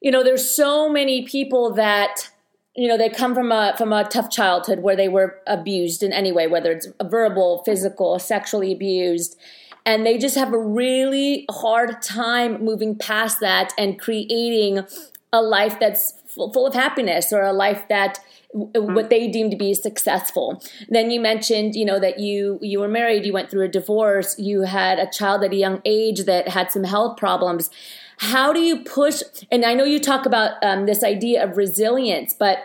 You 0.00 0.10
know, 0.10 0.24
there's 0.24 0.48
so 0.48 0.88
many 0.88 1.24
people 1.24 1.72
that 1.74 2.28
you 2.74 2.88
know 2.88 2.98
they 2.98 3.08
come 3.08 3.32
from 3.32 3.52
a 3.52 3.74
from 3.78 3.92
a 3.92 4.02
tough 4.04 4.28
childhood 4.28 4.80
where 4.80 4.96
they 4.96 5.08
were 5.08 5.40
abused 5.46 6.02
in 6.02 6.12
any 6.12 6.32
way, 6.32 6.48
whether 6.48 6.72
it's 6.72 6.88
verbal, 7.04 7.62
physical, 7.64 8.18
sexually 8.18 8.72
abused, 8.72 9.38
and 9.84 10.04
they 10.04 10.18
just 10.18 10.34
have 10.34 10.52
a 10.52 10.58
really 10.58 11.46
hard 11.48 12.02
time 12.02 12.64
moving 12.64 12.96
past 12.96 13.38
that 13.38 13.72
and 13.78 14.00
creating 14.00 14.84
a 15.32 15.42
life 15.42 15.78
that's 15.80 16.14
full 16.26 16.66
of 16.66 16.74
happiness 16.74 17.32
or 17.32 17.42
a 17.42 17.52
life 17.52 17.84
that 17.88 18.20
what 18.52 19.10
they 19.10 19.28
deem 19.28 19.50
to 19.50 19.56
be 19.56 19.74
successful. 19.74 20.62
Then 20.88 21.10
you 21.10 21.20
mentioned, 21.20 21.74
you 21.74 21.84
know, 21.84 21.98
that 21.98 22.18
you 22.18 22.58
you 22.62 22.80
were 22.80 22.88
married, 22.88 23.26
you 23.26 23.32
went 23.32 23.50
through 23.50 23.64
a 23.64 23.68
divorce, 23.68 24.38
you 24.38 24.62
had 24.62 24.98
a 24.98 25.10
child 25.10 25.44
at 25.44 25.52
a 25.52 25.56
young 25.56 25.82
age 25.84 26.24
that 26.24 26.48
had 26.48 26.72
some 26.72 26.84
health 26.84 27.16
problems. 27.16 27.70
How 28.18 28.52
do 28.52 28.60
you 28.60 28.82
push? 28.82 29.22
And 29.50 29.64
I 29.64 29.74
know 29.74 29.84
you 29.84 30.00
talk 30.00 30.24
about 30.24 30.52
um, 30.62 30.86
this 30.86 31.04
idea 31.04 31.44
of 31.44 31.56
resilience, 31.56 32.34
but 32.34 32.58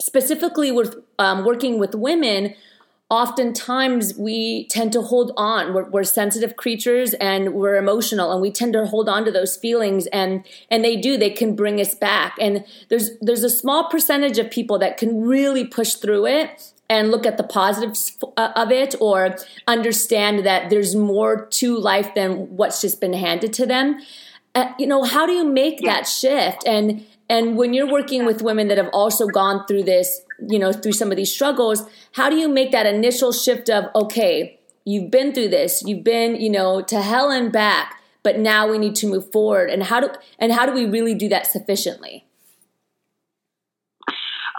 specifically 0.00 0.72
with 0.72 0.96
um, 1.18 1.44
working 1.44 1.78
with 1.78 1.94
women, 1.94 2.54
oftentimes 3.10 4.14
we 4.18 4.66
tend 4.68 4.92
to 4.92 5.00
hold 5.00 5.32
on. 5.36 5.72
We're, 5.72 5.88
we're, 5.88 6.04
sensitive 6.04 6.56
creatures 6.56 7.14
and 7.14 7.54
we're 7.54 7.76
emotional 7.76 8.32
and 8.32 8.42
we 8.42 8.50
tend 8.50 8.74
to 8.74 8.86
hold 8.86 9.08
on 9.08 9.24
to 9.24 9.30
those 9.30 9.56
feelings 9.56 10.06
and 10.08 10.44
and 10.70 10.84
they 10.84 10.96
do 10.96 11.16
they 11.16 11.30
can 11.30 11.54
bring 11.56 11.80
us 11.80 11.94
back. 11.94 12.36
And 12.40 12.64
there's 12.88 13.10
there's 13.20 13.44
a 13.44 13.50
small 13.50 13.88
percentage 13.88 14.38
of 14.38 14.50
people 14.50 14.78
that 14.80 14.96
can 14.96 15.22
really 15.22 15.66
push 15.66 15.94
through 15.94 16.26
it 16.26 16.72
and 16.90 17.10
look 17.10 17.26
at 17.26 17.36
the 17.36 17.44
positives 17.44 18.16
uh, 18.36 18.52
of 18.56 18.70
it 18.70 18.94
or 19.00 19.36
understand 19.66 20.46
that 20.46 20.70
there's 20.70 20.94
more 20.94 21.46
to 21.46 21.78
life 21.78 22.14
than 22.14 22.56
what's 22.56 22.80
just 22.80 23.00
been 23.00 23.12
handed 23.12 23.52
to 23.54 23.66
them. 23.66 24.00
Uh, 24.54 24.72
you 24.78 24.86
know 24.86 25.02
how 25.04 25.26
do 25.26 25.32
you 25.32 25.44
make 25.44 25.80
yeah. 25.80 25.94
that 25.94 26.06
shift? 26.06 26.66
And 26.66 27.06
And 27.28 27.56
when 27.56 27.74
you're 27.74 27.90
working 27.90 28.24
with 28.24 28.42
women 28.42 28.68
that 28.68 28.78
have 28.78 28.90
also 28.92 29.26
gone 29.26 29.66
through 29.66 29.82
this, 29.82 30.22
you 30.48 30.58
know, 30.58 30.72
through 30.72 30.92
some 30.92 31.10
of 31.10 31.16
these 31.16 31.32
struggles, 31.32 31.84
how 32.12 32.30
do 32.30 32.36
you 32.36 32.48
make 32.48 32.72
that 32.72 32.86
initial 32.86 33.32
shift 33.32 33.68
of, 33.68 33.84
okay, 33.94 34.58
you've 34.84 35.10
been 35.10 35.34
through 35.34 35.48
this, 35.48 35.82
you've 35.84 36.04
been, 36.04 36.36
you 36.36 36.48
know, 36.48 36.80
to 36.80 37.02
hell 37.02 37.30
and 37.30 37.52
back, 37.52 38.00
but 38.22 38.38
now 38.38 38.68
we 38.70 38.78
need 38.78 38.94
to 38.96 39.06
move 39.06 39.30
forward. 39.30 39.68
And 39.68 39.82
how 39.82 40.00
do 40.00 40.08
and 40.38 40.52
how 40.52 40.64
do 40.64 40.72
we 40.72 40.86
really 40.86 41.14
do 41.14 41.28
that 41.28 41.46
sufficiently? 41.46 42.24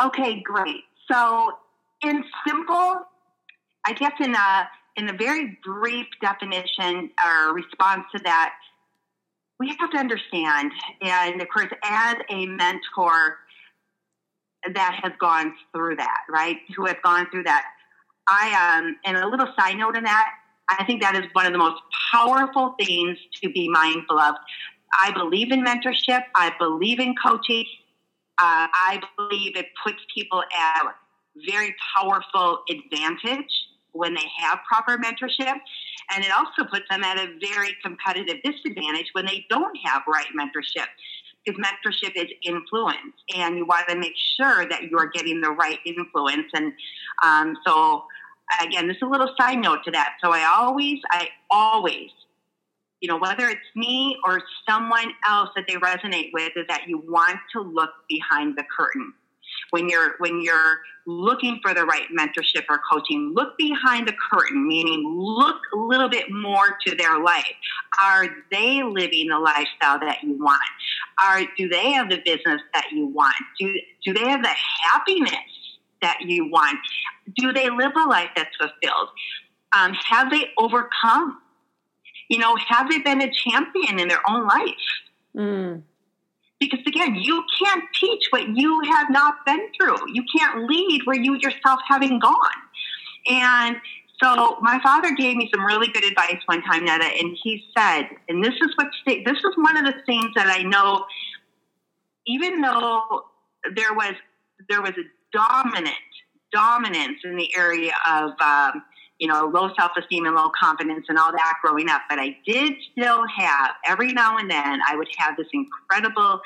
Okay, 0.02 0.42
great. 0.42 0.84
So 1.12 1.52
in 2.04 2.24
simple, 2.48 2.96
I 3.86 3.94
guess 3.94 4.14
in 4.20 4.36
a 4.36 4.70
in 4.96 5.10
a 5.10 5.14
very 5.14 5.58
brief 5.64 6.08
definition 6.22 7.10
or 7.26 7.54
response 7.54 8.06
to 8.16 8.22
that, 8.24 8.54
we 9.60 9.76
have 9.80 9.92
to 9.92 9.98
understand, 9.98 10.72
and 11.02 11.42
of 11.42 11.48
course, 11.50 11.72
as 11.84 12.16
a 12.30 12.46
mentor 12.46 13.38
that 14.74 15.00
has 15.04 15.14
gone 15.20 15.54
through 15.74 15.96
that, 15.98 16.22
right? 16.30 16.58
Who 16.76 16.86
has 16.86 16.96
gone 17.04 17.28
through 17.32 17.44
that. 17.44 17.66
I 18.28 18.78
um 18.80 18.98
and 19.06 19.18
a 19.18 19.28
little 19.28 19.48
side 19.58 19.78
note 19.78 19.96
on 19.96 20.04
that, 20.04 20.30
I 20.70 20.84
think 20.86 21.02
that 21.02 21.16
is 21.16 21.24
one 21.34 21.46
of 21.46 21.52
the 21.52 21.58
most 21.58 21.82
powerful 22.12 22.76
things 22.80 23.18
to 23.42 23.50
be 23.50 23.70
mindful 23.70 24.20
of. 24.20 24.36
I 25.02 25.12
believe 25.12 25.52
in 25.52 25.64
mentorship. 25.64 26.24
I 26.36 26.54
believe 26.60 27.00
in 27.00 27.16
coaching. 27.24 27.66
Uh, 28.38 28.68
I 28.74 29.02
believe 29.18 29.56
it 29.56 29.68
puts 29.84 29.98
people 30.14 30.42
at 30.42 30.84
a 30.86 30.94
very 31.52 31.76
powerful 31.96 32.64
advantage 32.70 33.52
when 33.94 34.14
they 34.14 34.26
have 34.40 34.60
proper 34.68 34.98
mentorship. 34.98 35.56
And 36.14 36.24
it 36.24 36.32
also 36.32 36.70
puts 36.70 36.86
them 36.90 37.04
at 37.04 37.18
a 37.18 37.38
very 37.40 37.76
competitive 37.84 38.38
disadvantage 38.44 39.08
when 39.14 39.26
they 39.26 39.46
don't 39.50 39.78
have 39.86 40.04
right 40.08 40.28
mentorship. 40.40 40.88
Because 41.46 41.60
mentorship 41.60 42.12
is 42.16 42.28
influence, 42.44 43.16
and 43.36 43.58
you 43.58 43.66
want 43.66 43.88
to 43.88 43.96
make 43.96 44.14
sure 44.38 44.68
that 44.68 44.84
you're 44.84 45.10
getting 45.10 45.40
the 45.40 45.52
right 45.52 45.80
influence. 45.86 46.48
And 46.54 46.74
um, 47.24 47.58
so, 47.66 48.04
again, 48.62 48.88
this 48.90 48.98
is 48.98 49.04
a 49.04 49.08
little 49.08 49.34
side 49.40 49.58
note 49.58 49.80
to 49.86 49.92
that. 49.92 50.16
So 50.22 50.32
I 50.32 50.44
always, 50.44 51.00
I 51.12 51.30
always, 51.50 52.10
you 53.00 53.08
know, 53.08 53.18
whether 53.18 53.48
it's 53.48 53.62
me 53.74 54.18
or 54.26 54.42
someone 54.70 55.14
else 55.26 55.50
that 55.56 55.66
they 55.66 55.76
resonate 55.76 56.32
with, 56.34 56.52
is 56.58 56.66
that 56.68 56.82
you 56.88 57.02
want 57.08 57.38
to 57.54 57.62
look 57.62 57.92
behind 58.10 58.58
the 58.58 58.64
curtain 58.78 59.14
when 59.72 59.90
you're 59.90 60.16
when 60.20 60.42
you're 60.42 60.80
looking 61.06 61.60
for 61.62 61.74
the 61.74 61.84
right 61.86 62.08
mentorship 62.18 62.64
or 62.70 62.80
coaching 62.92 63.34
look 63.36 63.58
behind 63.58 64.08
the 64.08 64.14
curtain 64.32 64.68
meaning 64.68 65.04
look 65.18 65.58
a 65.74 65.78
little 65.78 66.10
bit 66.10 66.32
more 66.32 66.78
to 66.86 66.96
their 66.96 67.20
life. 67.20 67.44
Are 68.02 68.28
they 68.52 68.84
living 68.84 69.28
the 69.30 69.40
lifestyle 69.40 70.00
that 70.00 70.20
you 70.24 70.38
want? 70.38 70.62
Are 71.24 71.42
do 71.58 71.68
they 71.68 71.92
have 71.94 72.10
the 72.10 72.22
business 72.24 72.62
that 72.74 72.86
you 72.92 73.08
want? 73.08 73.36
Do 73.60 73.74
do 74.06 74.14
they 74.14 74.28
have 74.28 74.42
the 74.42 74.56
happiness 74.84 75.34
that 76.02 76.20
you 76.22 76.50
want? 76.50 76.80
Do 77.38 77.52
they 77.52 77.70
live 77.70 77.92
a 77.96 78.08
life 78.08 78.30
that's 78.36 78.56
fulfilled? 78.56 79.10
Um, 79.74 79.94
have 79.94 80.32
they 80.32 80.46
overcome? 80.58 81.42
You 82.30 82.38
know 82.38 82.56
have 82.56 82.90
they 82.90 83.00
been 83.00 83.22
a 83.22 83.32
champion 83.32 84.00
in 84.00 84.08
their 84.08 84.22
own 84.30 84.48
life? 84.48 84.76
Mm. 85.36 85.84
Because 86.60 86.80
again, 86.86 87.16
you 87.16 87.44
can't 87.64 87.84
teach 88.00 88.24
what 88.32 88.48
you 88.50 88.82
have 88.92 89.10
not 89.10 89.46
been 89.46 89.70
through. 89.78 89.98
You 90.14 90.24
can't 90.38 90.68
lead 90.70 91.02
where 91.06 91.20
you 91.20 91.36
yourself 91.36 91.80
haven't 91.88 92.20
gone. 92.20 92.60
And 93.28 93.78
so 94.22 94.58
my 94.62 94.80
father 94.84 95.16
gave 95.16 95.38
me 95.38 95.50
some 95.54 95.66
really 95.66 95.88
good 95.88 96.04
advice 96.04 96.42
one 96.46 96.62
time, 96.64 96.86
Netta, 96.86 97.06
and 97.06 97.38
he 97.42 97.64
said, 97.78 98.10
and 98.28 98.44
this 98.44 98.56
is 98.56 98.76
what 98.76 98.88
this 99.06 99.38
is 99.38 99.56
one 99.56 99.78
of 99.78 99.86
the 99.86 100.02
things 100.06 100.32
that 100.36 100.48
I 100.48 100.64
know, 100.64 101.06
even 102.28 102.60
though 102.62 103.26
there 103.76 103.94
was 103.94 104.16
there 104.68 104.82
was 104.82 104.92
a 104.92 105.04
dominant 105.32 105.96
dominance 106.52 107.20
in 107.24 107.36
the 107.36 107.56
area 107.56 107.94
of 108.10 108.32
um, 108.42 108.84
you 109.20 109.28
know, 109.28 109.52
low 109.54 109.70
self 109.78 109.92
esteem 109.98 110.26
and 110.26 110.36
low 110.36 110.50
confidence 110.60 111.06
and 111.10 111.18
all 111.18 111.32
that 111.32 111.54
growing 111.62 111.90
up. 111.90 112.02
But 112.10 112.20
I 112.20 112.38
did 112.48 112.74
still 112.92 113.26
have, 113.38 113.72
every 113.86 114.14
now 114.14 114.38
and 114.38 114.50
then, 114.50 114.80
I 114.88 114.96
would 114.96 115.10
have 115.18 115.36
this 115.38 115.48
incredible 115.54 116.40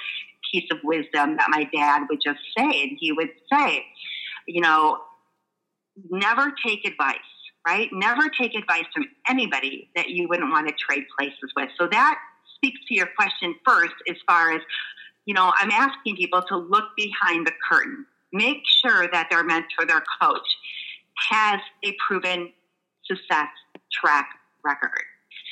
piece 0.51 0.69
of 0.71 0.79
wisdom 0.83 1.37
that 1.37 1.47
my 1.49 1.69
dad 1.73 2.03
would 2.09 2.19
just 2.23 2.39
say. 2.57 2.81
And 2.83 2.97
he 2.99 3.11
would 3.11 3.29
say, 3.51 3.85
you 4.47 4.61
know, 4.61 4.97
never 6.09 6.51
take 6.65 6.85
advice, 6.85 7.17
right? 7.65 7.89
Never 7.91 8.27
take 8.29 8.55
advice 8.55 8.85
from 8.93 9.05
anybody 9.29 9.89
that 9.95 10.09
you 10.09 10.27
wouldn't 10.27 10.51
want 10.51 10.67
to 10.67 10.73
trade 10.73 11.05
places 11.17 11.51
with. 11.55 11.69
So 11.79 11.87
that 11.91 12.17
speaks 12.55 12.79
to 12.87 12.95
your 12.95 13.07
question 13.15 13.55
first, 13.65 13.93
as 14.09 14.15
far 14.27 14.51
as, 14.51 14.61
you 15.25 15.33
know, 15.33 15.53
I'm 15.59 15.71
asking 15.71 16.15
people 16.15 16.41
to 16.49 16.57
look 16.57 16.85
behind 16.97 17.45
the 17.45 17.53
curtain. 17.69 18.05
Make 18.31 18.63
sure 18.65 19.07
that 19.11 19.27
their 19.29 19.43
mentor, 19.43 19.85
their 19.87 20.03
coach, 20.21 20.47
has 21.29 21.59
a 21.85 21.95
proven 22.07 22.51
success 23.07 23.47
track 23.91 24.29
record 24.63 25.03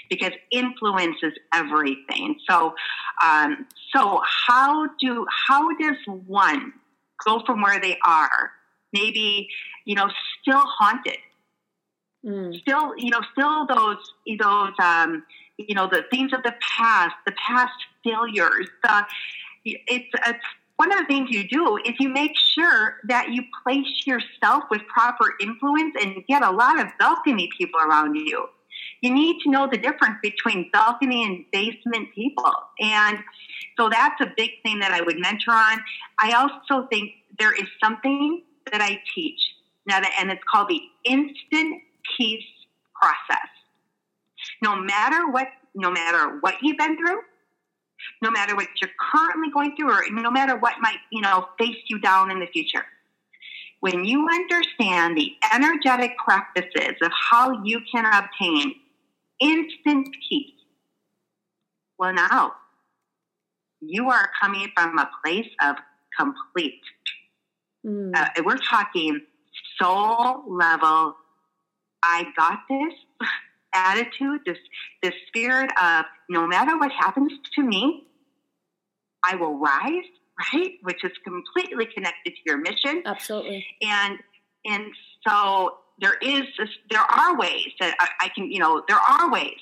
because 0.10 0.32
influence 0.52 1.18
is 1.24 1.34
everything. 1.54 2.36
So, 2.48 2.76
um, 3.24 3.66
so 3.96 4.22
how 4.48 4.90
do 5.00 5.26
how 5.48 5.70
does 5.78 5.98
one 6.28 6.74
go 7.26 7.42
from 7.46 7.62
where 7.62 7.80
they 7.80 7.98
are, 8.06 8.52
maybe 8.94 9.48
you 9.86 9.96
know, 9.96 10.10
still 10.42 10.62
haunted, 10.62 11.18
mm. 12.26 12.60
still 12.60 12.94
you 12.98 13.10
know, 13.10 13.22
still 13.32 13.66
those 13.66 13.98
those 14.40 14.74
um, 14.84 15.24
you 15.58 15.76
know 15.76 15.88
the 15.88 16.04
things 16.12 16.34
of 16.34 16.44
the 16.44 16.54
past, 16.78 17.16
the 17.26 17.34
past 17.34 17.74
failures. 18.04 18.68
The, 18.84 19.06
it's 19.64 20.10
it's 20.28 20.46
one 20.82 20.92
of 20.92 20.98
the 20.98 21.06
things 21.06 21.30
you 21.30 21.48
do 21.48 21.78
is 21.86 21.94
you 22.00 22.10
make 22.10 22.32
sure 22.56 22.98
that 23.04 23.30
you 23.30 23.44
place 23.64 24.08
yourself 24.08 24.64
with 24.72 24.82
proper 24.88 25.36
influence 25.40 25.94
and 26.02 26.26
get 26.28 26.42
a 26.42 26.50
lot 26.50 26.80
of 26.80 26.88
balcony 26.98 27.48
people 27.56 27.80
around 27.80 28.16
you. 28.16 28.48
You 29.02 29.14
need 29.14 29.44
to 29.44 29.52
know 29.52 29.70
the 29.72 29.78
difference 29.78 30.16
between 30.24 30.72
balcony 30.74 31.24
and 31.24 31.46
basement 31.52 32.08
people. 32.16 32.52
And 32.80 33.20
so 33.78 33.90
that's 33.90 34.20
a 34.22 34.34
big 34.36 34.50
thing 34.64 34.80
that 34.80 34.92
I 34.92 35.02
would 35.02 35.20
mentor 35.20 35.52
on. 35.52 35.78
I 36.20 36.32
also 36.32 36.88
think 36.88 37.12
there 37.38 37.54
is 37.54 37.68
something 37.80 38.42
that 38.72 38.82
I 38.82 39.00
teach 39.14 39.40
now 39.86 40.00
that, 40.00 40.12
and 40.20 40.32
it's 40.32 40.42
called 40.52 40.70
the 40.70 40.82
instant 41.06 41.80
peace 42.18 42.44
process. 43.00 43.50
No 44.64 44.76
matter 44.76 45.30
what, 45.30 45.46
no 45.76 45.92
matter 45.92 46.40
what 46.40 46.56
you've 46.64 46.80
been 46.80 46.98
through, 46.98 47.20
no 48.22 48.32
matter 48.32 48.56
what 48.56 48.68
you're 48.82 48.92
currently 49.00 49.52
going 49.52 49.76
through 49.76 49.92
or 49.92 50.04
no 50.12 50.32
matter 50.32 50.58
what 50.58 50.76
might, 50.80 51.00
you 51.12 51.22
know, 51.22 51.48
face 51.58 51.78
you 51.88 52.00
down 52.00 52.32
in 52.32 52.40
the 52.40 52.48
future. 52.48 52.86
When 53.80 54.06
you 54.06 54.28
understand 54.30 55.18
the 55.18 55.34
energetic 55.54 56.12
practices 56.18 56.96
of 57.02 57.12
how 57.32 57.64
you 57.64 57.82
can 57.92 58.06
obtain 58.06 58.76
instant 59.40 60.08
peace, 60.30 60.52
well, 61.98 62.14
now 62.14 62.54
you 63.80 64.10
are 64.10 64.30
coming 64.42 64.72
from 64.76 64.98
a 65.00 65.10
place 65.24 65.50
of 65.64 65.76
complete. 66.18 66.82
Mm. 67.86 68.16
Uh, 68.16 68.30
we're 68.46 68.58
talking 68.58 69.22
soul 69.80 70.44
level. 70.48 71.16
I 72.04 72.26
got 72.38 72.60
this. 72.70 72.94
attitude, 73.74 74.42
this 74.46 74.58
this 75.02 75.14
spirit 75.28 75.72
of 75.82 76.06
no 76.30 76.48
matter 76.48 76.78
what 76.78 76.92
happens 76.92 77.32
to 77.56 77.64
me, 77.64 78.08
I 79.24 79.36
will 79.36 79.58
rise, 79.58 80.06
right? 80.54 80.72
Which 80.84 81.04
is 81.04 81.12
completely 81.24 81.86
connected 81.86 82.32
to 82.32 82.42
your 82.46 82.58
mission. 82.58 83.04
Absolutely. 83.06 83.66
And 83.82 84.20
and 84.66 84.86
so 85.28 85.78
there 86.00 86.16
is 86.22 86.44
this, 86.58 86.70
there 86.90 87.00
are 87.02 87.38
ways 87.38 87.68
that 87.80 87.96
I, 88.00 88.26
I 88.26 88.30
can, 88.30 88.52
you 88.52 88.60
know, 88.60 88.84
there 88.88 88.98
are 88.98 89.32
ways 89.32 89.60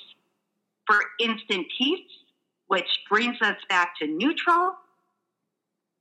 for 0.88 0.96
instant 1.20 1.68
peace, 1.78 2.08
which 2.68 2.88
brings 3.10 3.38
us 3.42 3.58
back 3.70 3.94
to 4.02 4.08
neutral. 4.08 4.74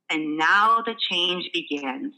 And 0.09 0.37
now 0.37 0.81
the 0.83 0.95
change 1.09 1.49
begins. 1.53 2.13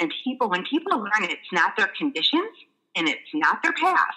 And 0.00 0.12
people, 0.24 0.48
when 0.48 0.64
people 0.64 0.98
learn 0.98 1.30
it's 1.30 1.52
not 1.52 1.76
their 1.76 1.90
conditions 1.96 2.50
and 2.96 3.08
it's 3.08 3.30
not 3.34 3.62
their 3.62 3.72
past, 3.72 4.16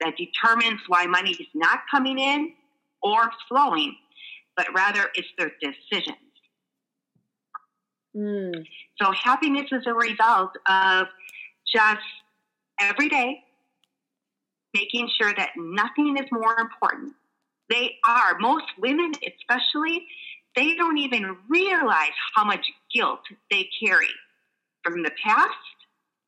that 0.00 0.14
determines 0.16 0.80
why 0.88 1.06
money 1.06 1.32
is 1.32 1.46
not 1.54 1.80
coming 1.90 2.18
in 2.18 2.52
or 3.02 3.30
flowing, 3.48 3.94
but 4.56 4.66
rather 4.74 5.10
it's 5.14 5.28
their 5.38 5.52
decisions. 5.60 6.16
Mm. 8.16 8.64
So 9.00 9.12
happiness 9.12 9.66
is 9.70 9.86
a 9.86 9.94
result 9.94 10.50
of 10.68 11.06
just 11.72 12.00
every 12.80 13.08
day 13.08 13.42
making 14.74 15.08
sure 15.20 15.32
that 15.36 15.50
nothing 15.56 16.16
is 16.16 16.26
more 16.30 16.58
important. 16.58 17.14
They 17.68 17.96
are, 18.06 18.38
most 18.38 18.66
women 18.78 19.12
especially, 19.14 20.06
they 20.56 20.74
don't 20.74 20.98
even 20.98 21.36
realize 21.48 22.12
how 22.34 22.44
much 22.44 22.66
guilt 22.92 23.20
they 23.50 23.68
carry 23.84 24.08
from 24.82 25.02
the 25.02 25.10
past 25.24 25.54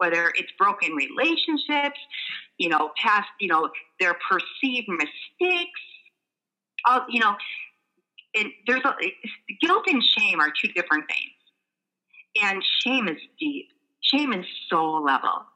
whether 0.02 0.32
it's 0.34 0.50
broken 0.58 0.90
relationships, 0.94 2.00
you 2.58 2.68
know, 2.68 2.90
past, 3.00 3.28
you 3.40 3.46
know, 3.46 3.70
their 4.00 4.16
perceived 4.28 4.88
mistakes, 4.88 5.80
you 7.08 7.20
know, 7.20 7.36
and 8.34 8.48
there's 8.66 8.82
a 8.84 9.56
guilt 9.64 9.84
and 9.86 10.02
shame 10.02 10.40
are 10.40 10.50
two 10.60 10.72
different 10.72 11.04
things. 11.06 11.36
And 12.42 12.64
shame 12.84 13.06
is 13.06 13.18
deep. 13.38 13.68
Shame 14.00 14.32
is 14.32 14.44
soul 14.68 15.04
level. 15.04 15.46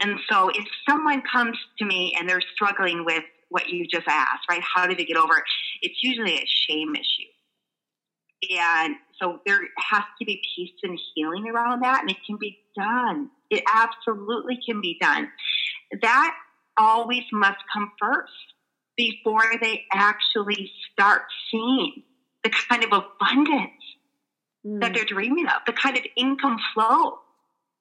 And 0.00 0.18
so 0.28 0.48
if 0.48 0.66
someone 0.88 1.22
comes 1.30 1.56
to 1.78 1.84
me 1.84 2.16
and 2.18 2.28
they're 2.28 2.42
struggling 2.54 3.04
with 3.04 3.22
what 3.50 3.68
you 3.68 3.86
just 3.86 4.08
asked, 4.08 4.44
right? 4.50 4.62
How 4.74 4.88
do 4.88 4.96
they 4.96 5.04
get 5.04 5.16
over 5.16 5.34
it? 5.36 5.44
It's 5.82 6.02
usually 6.02 6.34
a 6.34 6.46
shame 6.46 6.96
issue. 6.96 7.30
And 8.58 8.96
so 9.20 9.38
there 9.46 9.60
has 9.78 10.02
to 10.18 10.24
be 10.24 10.42
peace 10.56 10.72
and 10.82 10.98
healing 11.14 11.46
around 11.48 11.82
that, 11.84 12.00
and 12.00 12.10
it 12.10 12.16
can 12.26 12.38
be 12.40 12.58
done. 12.74 13.30
It 13.52 13.62
absolutely 13.72 14.58
can 14.64 14.80
be 14.80 14.96
done. 15.00 15.28
That 16.00 16.34
always 16.78 17.24
must 17.32 17.58
come 17.72 17.92
first 18.00 18.32
before 18.96 19.44
they 19.60 19.84
actually 19.92 20.70
start 20.90 21.22
seeing 21.50 22.02
the 22.42 22.50
kind 22.68 22.82
of 22.82 22.90
abundance 22.92 23.70
mm. 24.66 24.80
that 24.80 24.94
they're 24.94 25.04
dreaming 25.04 25.46
of, 25.46 25.62
the 25.66 25.72
kind 25.72 25.96
of 25.98 26.04
income 26.16 26.56
flow 26.72 27.18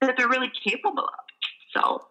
that 0.02 0.16
they're 0.18 0.28
really 0.28 0.52
capable 0.64 1.04
of. 1.04 1.74
So 1.74 2.06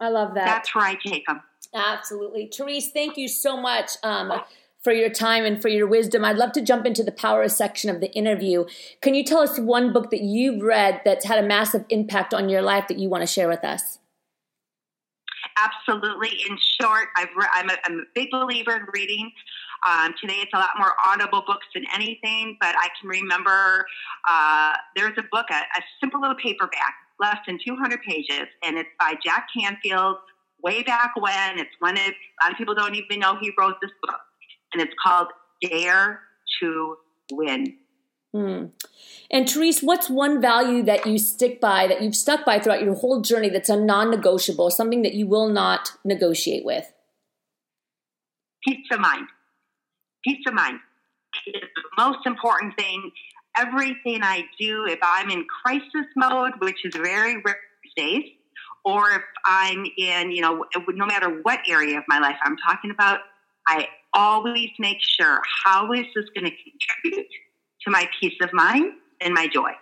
I 0.00 0.08
love 0.08 0.34
that. 0.34 0.44
That's 0.44 0.74
where 0.74 0.84
I 0.84 0.96
take 1.06 1.26
them. 1.26 1.42
Absolutely. 1.74 2.50
Therese, 2.52 2.90
thank 2.90 3.16
you 3.16 3.28
so 3.28 3.56
much. 3.56 3.90
Um, 4.02 4.32
for 4.86 4.92
your 4.92 5.10
time 5.10 5.44
and 5.44 5.60
for 5.60 5.66
your 5.66 5.84
wisdom. 5.84 6.24
I'd 6.24 6.36
love 6.36 6.52
to 6.52 6.62
jump 6.62 6.86
into 6.86 7.02
the 7.02 7.10
power 7.10 7.48
section 7.48 7.90
of 7.90 8.00
the 8.00 8.08
interview. 8.12 8.66
Can 9.00 9.16
you 9.16 9.24
tell 9.24 9.40
us 9.40 9.58
one 9.58 9.92
book 9.92 10.12
that 10.12 10.20
you've 10.20 10.62
read 10.62 11.00
that's 11.04 11.24
had 11.24 11.42
a 11.42 11.46
massive 11.46 11.84
impact 11.88 12.32
on 12.32 12.48
your 12.48 12.62
life 12.62 12.86
that 12.86 12.96
you 12.96 13.08
want 13.08 13.22
to 13.22 13.26
share 13.26 13.48
with 13.48 13.64
us? 13.64 13.98
Absolutely. 15.58 16.38
In 16.48 16.56
short, 16.80 17.08
i 17.16 17.26
am 17.56 17.68
a, 17.68 17.76
I'm 17.84 17.98
a 17.98 18.02
big 18.14 18.30
believer 18.30 18.76
in 18.76 18.86
reading. 18.94 19.32
Um, 19.88 20.14
today 20.20 20.36
it's 20.36 20.52
a 20.54 20.58
lot 20.58 20.70
more 20.78 20.92
audible 21.04 21.42
books 21.44 21.66
than 21.74 21.82
anything, 21.92 22.56
but 22.60 22.76
I 22.78 22.86
can 23.00 23.08
remember 23.08 23.86
uh, 24.30 24.74
there's 24.94 25.18
a 25.18 25.24
book, 25.32 25.46
a, 25.50 25.54
a 25.54 25.82
simple 26.00 26.20
little 26.20 26.36
paperback, 26.36 26.94
less 27.18 27.38
than 27.44 27.58
200 27.66 28.02
pages, 28.02 28.46
and 28.62 28.78
it's 28.78 28.90
by 29.00 29.14
Jack 29.24 29.48
Canfield 29.52 30.18
way 30.62 30.84
back 30.84 31.10
when. 31.16 31.58
It's 31.58 31.74
one 31.80 31.96
of, 31.96 32.04
a 32.04 32.44
lot 32.44 32.52
of 32.52 32.56
people 32.56 32.76
don't 32.76 32.94
even 32.94 33.18
know 33.18 33.36
he 33.40 33.50
wrote 33.58 33.76
this 33.82 33.90
book, 34.00 34.20
and 34.76 34.86
it's 34.86 34.94
called 35.02 35.28
Dare 35.62 36.20
to 36.60 36.96
Win. 37.32 37.76
Hmm. 38.32 38.66
And 39.30 39.48
Therese, 39.48 39.82
what's 39.82 40.10
one 40.10 40.42
value 40.42 40.82
that 40.82 41.06
you 41.06 41.18
stick 41.18 41.60
by, 41.60 41.86
that 41.86 42.02
you've 42.02 42.14
stuck 42.14 42.44
by 42.44 42.58
throughout 42.58 42.82
your 42.82 42.94
whole 42.94 43.22
journey 43.22 43.48
that's 43.48 43.70
a 43.70 43.76
non 43.76 44.10
negotiable, 44.10 44.70
something 44.70 45.02
that 45.02 45.14
you 45.14 45.26
will 45.26 45.48
not 45.48 45.92
negotiate 46.04 46.64
with? 46.64 46.92
Peace 48.62 48.86
of 48.92 49.00
mind. 49.00 49.26
Peace 50.24 50.44
of 50.46 50.54
mind 50.54 50.80
is 51.46 51.54
the 51.54 51.82
most 52.02 52.26
important 52.26 52.76
thing. 52.76 53.10
Everything 53.56 54.22
I 54.22 54.44
do, 54.60 54.84
if 54.86 54.98
I'm 55.02 55.30
in 55.30 55.46
crisis 55.64 56.06
mode, 56.14 56.52
which 56.58 56.84
is 56.84 56.94
very 56.94 57.36
rare 57.42 57.56
days, 57.96 58.24
or 58.84 59.10
if 59.10 59.22
I'm 59.46 59.86
in, 59.96 60.30
you 60.30 60.42
know, 60.42 60.66
no 60.88 61.06
matter 61.06 61.40
what 61.42 61.60
area 61.66 61.96
of 61.96 62.04
my 62.08 62.18
life 62.18 62.36
I'm 62.42 62.56
talking 62.58 62.90
about, 62.90 63.20
I 63.66 63.88
always 64.14 64.70
make 64.78 64.98
sure 65.00 65.40
how 65.64 65.92
is 65.92 66.06
this 66.14 66.24
going 66.34 66.50
to 66.50 66.50
contribute 66.50 67.28
to 67.82 67.90
my 67.90 68.08
peace 68.20 68.36
of 68.40 68.50
mind 68.52 68.92
and 69.20 69.34
my 69.34 69.46
joy. 69.46 69.72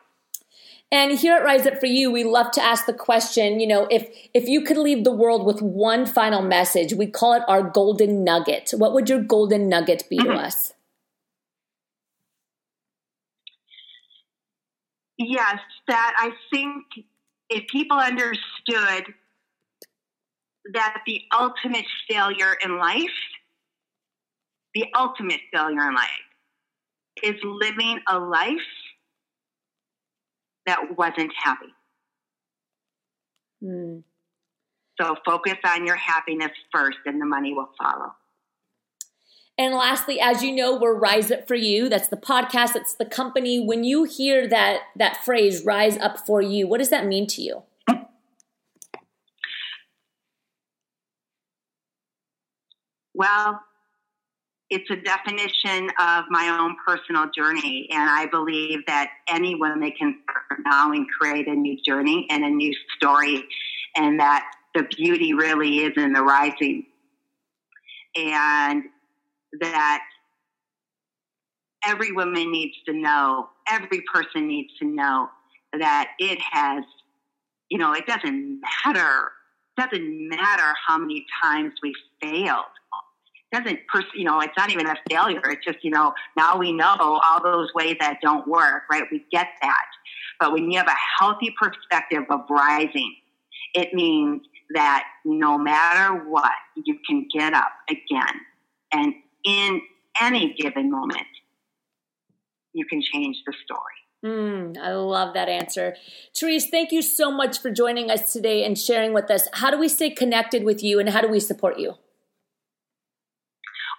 And 0.92 1.18
here 1.18 1.34
at 1.34 1.42
Rise 1.42 1.66
Up 1.66 1.80
for 1.80 1.86
You, 1.86 2.12
we 2.12 2.22
love 2.22 2.52
to 2.52 2.62
ask 2.62 2.86
the 2.86 2.92
question, 2.92 3.58
you 3.58 3.66
know, 3.66 3.88
if 3.90 4.08
if 4.32 4.46
you 4.46 4.62
could 4.62 4.76
leave 4.76 5.02
the 5.02 5.10
world 5.10 5.44
with 5.44 5.60
one 5.60 6.06
final 6.06 6.40
message, 6.40 6.94
we 6.94 7.06
call 7.06 7.32
it 7.32 7.42
our 7.48 7.62
golden 7.62 8.22
nugget. 8.22 8.72
What 8.76 8.92
would 8.92 9.08
your 9.08 9.20
golden 9.20 9.68
nugget 9.68 10.04
be 10.08 10.18
mm-hmm. 10.18 10.28
to 10.28 10.34
us? 10.34 10.72
Yes, 15.18 15.58
that 15.88 16.14
I 16.18 16.30
think 16.52 16.84
if 17.48 17.66
people 17.68 17.98
understood 17.98 19.14
that 20.72 21.02
the 21.06 21.22
ultimate 21.36 21.86
failure 22.08 22.56
in 22.64 22.78
life, 22.78 23.10
the 24.74 24.86
ultimate 24.96 25.40
failure 25.52 25.88
in 25.88 25.94
life 25.94 26.08
is 27.22 27.34
living 27.44 28.00
a 28.08 28.18
life 28.18 28.50
that 30.66 30.96
wasn't 30.96 31.32
happy. 31.42 31.72
Mm. 33.62 34.02
So 35.00 35.16
focus 35.24 35.54
on 35.66 35.86
your 35.86 35.96
happiness 35.96 36.52
first, 36.72 36.98
and 37.06 37.20
the 37.20 37.26
money 37.26 37.52
will 37.52 37.70
follow. 37.80 38.12
And 39.56 39.74
lastly, 39.74 40.20
as 40.20 40.42
you 40.42 40.52
know, 40.52 40.76
we're 40.76 40.98
Rise 40.98 41.30
Up 41.30 41.46
for 41.46 41.54
You. 41.54 41.88
That's 41.88 42.08
the 42.08 42.16
podcast. 42.16 42.72
That's 42.72 42.94
the 42.94 43.04
company. 43.04 43.64
When 43.64 43.84
you 43.84 44.04
hear 44.04 44.48
that 44.48 44.80
that 44.96 45.24
phrase 45.24 45.64
"Rise 45.64 45.96
Up 45.98 46.18
for 46.18 46.42
You," 46.42 46.66
what 46.66 46.78
does 46.78 46.90
that 46.90 47.06
mean 47.06 47.26
to 47.28 47.42
you? 47.42 47.62
Well, 53.14 53.60
it's 54.70 54.90
a 54.90 54.96
definition 54.96 55.90
of 56.00 56.24
my 56.30 56.56
own 56.58 56.76
personal 56.86 57.30
journey. 57.36 57.88
And 57.90 58.08
I 58.08 58.26
believe 58.26 58.80
that 58.86 59.10
any 59.28 59.54
woman 59.54 59.92
can 59.98 60.18
start 60.22 60.60
now 60.64 60.92
and 60.92 61.06
create 61.08 61.46
a 61.46 61.54
new 61.54 61.76
journey 61.86 62.26
and 62.30 62.44
a 62.44 62.50
new 62.50 62.74
story, 62.96 63.44
and 63.96 64.18
that 64.20 64.50
the 64.74 64.84
beauty 64.96 65.34
really 65.34 65.78
is 65.78 65.92
in 65.96 66.12
the 66.12 66.22
rising. 66.22 66.86
And 68.16 68.84
that 69.60 70.02
every 71.84 72.12
woman 72.12 72.50
needs 72.50 72.74
to 72.86 72.92
know, 72.92 73.48
every 73.68 74.02
person 74.12 74.48
needs 74.48 74.70
to 74.78 74.86
know 74.86 75.28
that 75.78 76.10
it 76.18 76.38
has, 76.40 76.84
you 77.68 77.78
know, 77.78 77.92
it 77.92 78.06
doesn't 78.06 78.60
matter. 78.84 79.32
It 79.76 79.82
doesn't 79.82 80.28
matter 80.28 80.72
how 80.86 80.98
many 80.98 81.26
times 81.42 81.72
we 81.82 81.94
failed 82.20 82.64
doesn't, 83.54 83.80
pers- 83.88 84.04
you 84.14 84.24
know, 84.24 84.40
it's 84.40 84.56
not 84.56 84.70
even 84.70 84.86
a 84.86 84.96
failure. 85.08 85.40
It's 85.46 85.64
just, 85.64 85.78
you 85.82 85.90
know, 85.90 86.14
now 86.36 86.58
we 86.58 86.72
know 86.72 86.96
all 86.98 87.42
those 87.42 87.72
ways 87.74 87.96
that 88.00 88.18
don't 88.22 88.46
work, 88.46 88.82
right? 88.90 89.04
We 89.10 89.24
get 89.30 89.48
that. 89.62 89.86
But 90.40 90.52
when 90.52 90.70
you 90.70 90.78
have 90.78 90.88
a 90.88 90.96
healthy 91.18 91.54
perspective 91.60 92.24
of 92.30 92.40
rising, 92.50 93.14
it 93.74 93.94
means 93.94 94.42
that 94.74 95.04
no 95.24 95.58
matter 95.58 96.24
what, 96.28 96.52
you 96.84 96.98
can 97.06 97.26
get 97.32 97.54
up 97.54 97.72
again. 97.88 98.40
And 98.92 99.14
in 99.44 99.80
any 100.20 100.54
given 100.54 100.90
moment, 100.90 101.26
you 102.72 102.84
can 102.86 103.02
change 103.02 103.36
the 103.46 103.52
story. 103.64 103.80
Mm, 104.24 104.78
I 104.78 104.92
love 104.94 105.34
that 105.34 105.48
answer. 105.48 105.96
Therese, 106.34 106.70
thank 106.70 106.92
you 106.92 107.02
so 107.02 107.30
much 107.30 107.60
for 107.60 107.70
joining 107.70 108.10
us 108.10 108.32
today 108.32 108.64
and 108.64 108.78
sharing 108.78 109.12
with 109.12 109.30
us. 109.30 109.46
How 109.52 109.70
do 109.70 109.78
we 109.78 109.88
stay 109.88 110.10
connected 110.10 110.64
with 110.64 110.82
you 110.82 110.98
and 110.98 111.10
how 111.10 111.20
do 111.20 111.28
we 111.28 111.40
support 111.40 111.78
you? 111.78 111.94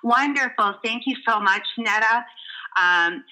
Wonderful. 0.06 0.76
Thank 0.84 1.08
you 1.08 1.16
so 1.28 1.40
much, 1.40 1.64
Netta. 1.80 2.24
Um, 2.80 3.24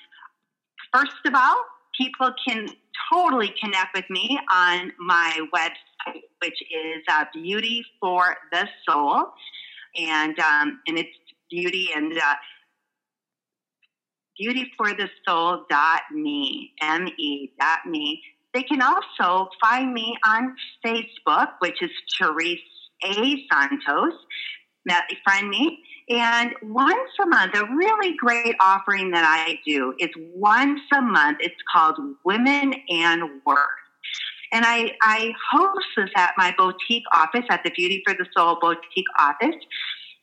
first 0.91 1.13
of 1.23 1.35
all, 1.35 1.57
people 1.95 2.33
can 2.47 2.67
totally 3.13 3.53
connect 3.63 3.95
with 3.95 4.09
me 4.09 4.39
on 4.51 4.91
my 4.97 5.39
website, 5.53 6.23
which 6.41 6.59
is 6.63 7.03
uh, 7.07 7.25
Beauty 7.31 7.85
for 8.01 8.37
the 8.51 8.67
Soul, 8.89 9.27
and 9.95 10.39
um, 10.39 10.79
and 10.87 10.97
it's 10.97 11.15
beauty 11.51 11.89
and 11.95 12.17
uh, 12.17 12.33
beautyforthesoul.me, 14.41 16.71
M-E 16.81 17.51
dot 17.59 17.85
me. 17.85 18.19
They 18.55 18.63
can 18.63 18.81
also 18.81 19.47
find 19.61 19.93
me 19.93 20.17
on 20.25 20.55
Facebook, 20.83 21.49
which 21.59 21.83
is 21.83 21.91
Therese 22.19 22.57
A. 23.05 23.45
Santos. 23.51 24.13
Find 25.25 25.49
me 25.49 25.79
and 26.09 26.53
once 26.63 27.09
a 27.21 27.25
month, 27.25 27.55
a 27.55 27.65
really 27.75 28.15
great 28.17 28.55
offering 28.59 29.11
that 29.11 29.23
I 29.25 29.59
do 29.65 29.93
is 29.99 30.09
once 30.35 30.81
a 30.93 31.01
month. 31.01 31.37
It's 31.41 31.55
called 31.73 31.97
Women 32.25 32.73
and 32.89 33.41
Work. 33.45 33.69
And 34.51 34.65
I, 34.65 34.91
I 35.01 35.33
host 35.51 35.85
this 35.97 36.09
at 36.15 36.33
my 36.37 36.53
boutique 36.57 37.05
office, 37.13 37.45
at 37.49 37.63
the 37.63 37.71
Beauty 37.71 38.03
for 38.05 38.13
the 38.13 38.25
Soul 38.35 38.57
boutique 38.61 39.07
office 39.17 39.55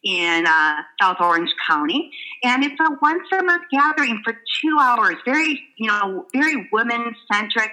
in 0.03 0.47
uh, 0.47 0.77
South 1.01 1.19
Orange 1.21 1.51
County. 1.69 2.11
And 2.43 2.65
it's 2.65 2.81
a 2.81 2.97
once 3.03 3.25
a 3.39 3.43
month 3.43 3.65
gathering 3.71 4.21
for 4.25 4.33
two 4.33 4.79
hours, 4.81 5.17
very, 5.25 5.63
you 5.77 5.89
know, 5.89 6.27
very 6.35 6.69
women 6.73 7.15
centric. 7.33 7.71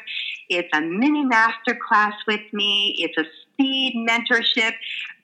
It's 0.50 0.70
a 0.74 0.82
mini 0.82 1.24
master 1.26 1.78
class 1.88 2.13
with 2.28 2.42
me. 2.54 2.96
It's 3.00 3.18
a 3.18 3.26
speed 3.58 4.06
mentorship 4.08 4.74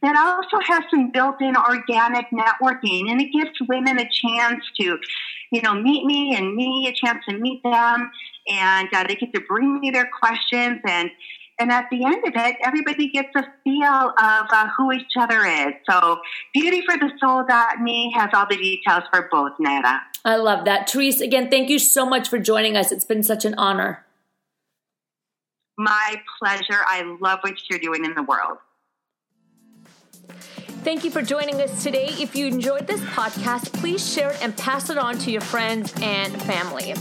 that 0.01 0.15
also 0.17 0.57
has 0.65 0.83
some 0.89 1.11
built-in 1.11 1.55
organic 1.55 2.25
networking 2.31 3.09
and 3.09 3.21
it 3.21 3.31
gives 3.31 3.51
women 3.67 3.99
a 3.99 4.09
chance 4.09 4.63
to 4.79 4.97
you 5.51 5.61
know 5.61 5.73
meet 5.75 6.05
me 6.05 6.35
and 6.35 6.55
me 6.55 6.87
a 6.87 7.05
chance 7.05 7.23
to 7.29 7.37
meet 7.37 7.61
them 7.63 8.11
and 8.47 8.89
uh, 8.93 9.03
they 9.07 9.15
get 9.15 9.33
to 9.33 9.41
bring 9.47 9.79
me 9.79 9.91
their 9.91 10.09
questions 10.19 10.79
and 10.87 11.09
and 11.59 11.71
at 11.71 11.85
the 11.91 12.03
end 12.03 12.23
of 12.25 12.33
it 12.35 12.55
everybody 12.63 13.09
gets 13.09 13.29
a 13.35 13.43
feel 13.63 13.83
of 13.85 14.45
uh, 14.51 14.67
who 14.77 14.91
each 14.91 15.13
other 15.19 15.45
is 15.45 15.73
so 15.89 16.19
beautyforthesoul.me 16.55 18.13
has 18.15 18.29
all 18.33 18.45
the 18.49 18.57
details 18.57 19.03
for 19.11 19.27
both 19.31 19.51
netta 19.59 19.99
I 20.25 20.37
love 20.37 20.65
that. 20.65 20.89
Therese, 20.89 21.19
again, 21.19 21.49
thank 21.49 21.69
you 21.69 21.79
so 21.79 22.05
much 22.05 22.29
for 22.29 22.39
joining 22.39 22.77
us. 22.77 22.91
It's 22.91 23.03
been 23.03 23.23
such 23.23 23.43
an 23.43 23.55
honor. 23.55 24.05
My 25.77 26.21
pleasure. 26.39 26.81
I 26.85 27.17
love 27.19 27.39
what 27.41 27.55
you're 27.69 27.79
doing 27.79 28.05
in 28.05 28.13
the 28.13 28.23
world. 28.23 28.59
Thank 30.83 31.03
you 31.03 31.11
for 31.11 31.21
joining 31.21 31.61
us 31.61 31.83
today. 31.83 32.09
If 32.19 32.35
you 32.35 32.45
enjoyed 32.45 32.87
this 32.87 33.01
podcast, 33.01 33.73
please 33.73 34.13
share 34.13 34.31
it 34.31 34.43
and 34.43 34.55
pass 34.55 34.89
it 34.89 34.97
on 34.97 35.17
to 35.19 35.31
your 35.31 35.41
friends 35.41 35.93
and 36.01 36.41
family. 36.43 36.93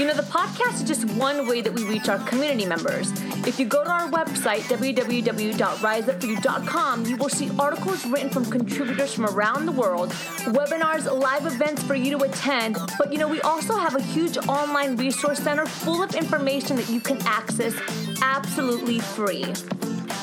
You 0.00 0.06
know, 0.06 0.14
the 0.14 0.22
podcast 0.22 0.76
is 0.76 0.84
just 0.84 1.04
one 1.18 1.46
way 1.46 1.60
that 1.60 1.74
we 1.74 1.84
reach 1.84 2.08
our 2.08 2.18
community 2.20 2.64
members. 2.64 3.12
If 3.46 3.60
you 3.60 3.66
go 3.66 3.84
to 3.84 3.90
our 3.90 4.08
website, 4.08 4.60
www.riseupforyou.com, 4.60 7.04
you 7.04 7.18
will 7.18 7.28
see 7.28 7.50
articles 7.58 8.06
written 8.06 8.30
from 8.30 8.46
contributors 8.46 9.12
from 9.12 9.26
around 9.26 9.66
the 9.66 9.72
world, 9.72 10.12
webinars, 10.54 11.04
live 11.20 11.44
events 11.44 11.82
for 11.82 11.94
you 11.94 12.16
to 12.16 12.24
attend. 12.24 12.78
But 12.96 13.12
you 13.12 13.18
know, 13.18 13.28
we 13.28 13.42
also 13.42 13.76
have 13.76 13.94
a 13.94 14.00
huge 14.00 14.38
online 14.48 14.96
resource 14.96 15.38
center 15.38 15.66
full 15.66 16.02
of 16.02 16.14
information 16.14 16.76
that 16.76 16.88
you 16.88 17.00
can 17.00 17.18
access 17.26 17.74
absolutely 18.22 19.00
free. 19.00 19.52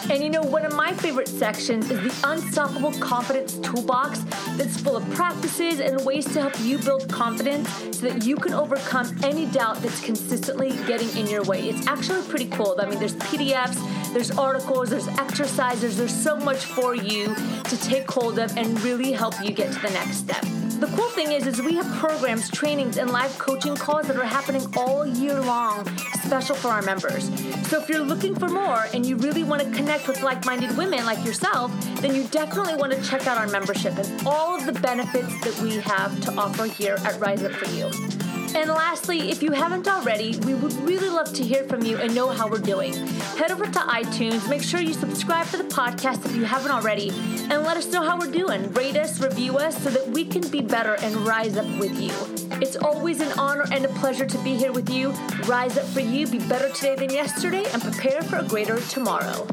And 0.10 0.24
you 0.24 0.30
know, 0.30 0.42
one 0.42 0.66
of 0.66 0.74
my 0.74 0.94
favorite 0.94 1.28
sections 1.28 1.92
is 1.92 2.00
the 2.00 2.32
Unstoppable 2.32 2.94
Confidence 2.94 3.58
Toolbox 3.58 4.20
that's 4.56 4.80
full 4.80 4.96
of 4.96 5.08
practices 5.10 5.82
and 5.82 6.00
ways 6.06 6.24
to 6.32 6.40
help 6.40 6.58
you 6.62 6.78
build 6.78 7.12
confidence 7.12 7.70
so 7.98 8.08
that 8.08 8.26
you 8.26 8.38
can 8.38 8.54
overcome 8.54 9.14
any 9.22 9.48
doubt 9.48 9.67
that's 9.76 10.02
consistently 10.02 10.72
getting 10.88 11.10
in 11.18 11.28
your 11.28 11.44
way. 11.44 11.70
It's 11.70 11.86
actually 11.88 12.28
pretty 12.28 12.48
cool. 12.48 12.76
I 12.80 12.86
mean, 12.90 13.00
there's 13.00 13.16
PDFs, 13.16 14.14
there's 14.14 14.32
articles, 14.32 14.90
there's 14.90 15.08
exercises, 15.08 15.98
there's 15.98 16.16
so 16.16 16.36
much 16.38 16.66
for 16.66 16.96
you 16.96 17.36
to 17.36 17.78
take 17.82 18.10
hold 18.10 18.40
of 18.40 18.56
and 18.58 18.80
really 18.82 19.12
help 19.12 19.34
you 19.44 19.52
get 19.52 19.72
to 19.74 19.80
the 19.80 19.90
next 19.90 20.18
step. 20.18 20.44
The 20.80 20.86
cool 20.96 21.10
thing 21.10 21.32
is, 21.32 21.48
is 21.48 21.60
we 21.60 21.74
have 21.76 21.92
programs, 21.96 22.52
trainings, 22.52 22.98
and 22.98 23.10
live 23.10 23.36
coaching 23.40 23.76
calls 23.76 24.08
that 24.08 24.16
are 24.16 24.24
happening 24.24 24.64
all 24.78 25.08
year 25.08 25.42
long, 25.42 25.88
special 26.24 26.56
for 26.56 26.68
our 26.68 26.84
members. 26.84 27.26
So 27.68 27.82
if 27.82 27.90
you're 27.90 28.04
looking 28.04 28.36
for 28.36 28.48
more 28.48 28.86
and 28.94 29.04
you 29.04 29.16
really 29.18 29.44
want 29.44 29.64
to 29.64 29.72
connect 29.72 30.08
with 30.08 30.22
like-minded 30.22 30.78
women 30.78 31.04
like 31.04 31.26
yourself, 31.26 31.72
then 32.02 32.14
you 32.14 32.26
definitely 32.26 32.76
want 32.76 32.94
to 32.94 33.02
check 33.02 33.26
out 33.26 33.40
our 33.40 33.48
membership 33.48 33.98
and 33.98 34.28
all 34.28 34.56
of 34.56 34.68
the 34.68 34.80
benefits 34.80 35.34
that 35.42 35.60
we 35.64 35.78
have 35.78 36.22
to 36.22 36.32
offer 36.36 36.66
here 36.66 36.98
at 37.04 37.20
Rise 37.20 37.44
Up 37.44 37.54
For 37.54 37.66
You. 37.72 38.17
And 38.58 38.72
lastly, 38.72 39.30
if 39.30 39.44
you 39.44 39.52
haven't 39.52 39.88
already, 39.88 40.36
we 40.40 40.56
would 40.56 40.74
really 40.82 41.10
love 41.10 41.32
to 41.34 41.44
hear 41.44 41.64
from 41.66 41.84
you 41.84 41.98
and 41.98 42.16
know 42.16 42.30
how 42.30 42.50
we're 42.50 42.58
doing. 42.58 42.92
Head 43.38 43.52
over 43.52 43.66
to 43.66 43.80
iTunes, 43.80 44.50
make 44.50 44.64
sure 44.64 44.82
you 44.82 44.96
subscribe 44.96 45.46
to 45.50 45.58
the 45.58 45.64
podcast 45.66 46.26
if 46.26 46.36
you 46.36 46.44
haven't 46.44 46.72
already, 46.72 47.10
and 47.52 47.62
let 47.62 47.78
us 47.78 47.86
know 47.92 48.02
how 48.02 48.18
we're 48.18 48.32
doing. 48.32 48.74
Rate 48.74 48.98
us, 48.98 49.22
review 49.22 49.60
us, 49.60 49.78
so 49.84 49.92
that 49.92 50.08
we 50.08 50.26
can 50.26 50.42
be 50.50 50.62
better 50.62 50.96
and 51.02 51.16
rise 51.18 51.56
up 51.56 51.68
with 51.78 52.02
you. 52.02 52.12
It's 52.60 52.78
always 52.78 53.22
an 53.22 53.32
honor 53.38 53.68
and 53.72 53.86
a 53.86 53.90
pleasure 53.90 54.26
to 54.26 54.38
be 54.40 54.56
here 54.56 54.72
with 54.72 54.90
you. 54.90 55.12
Rise 55.46 55.78
up 55.78 55.86
for 55.86 56.00
you, 56.00 56.26
be 56.26 56.40
better 56.40 56.70
today 56.70 56.96
than 56.96 57.12
yesterday, 57.12 57.64
and 57.74 57.82
prepare 57.84 58.24
for 58.24 58.38
a 58.38 58.44
greater 58.44 58.80
tomorrow. 58.80 59.46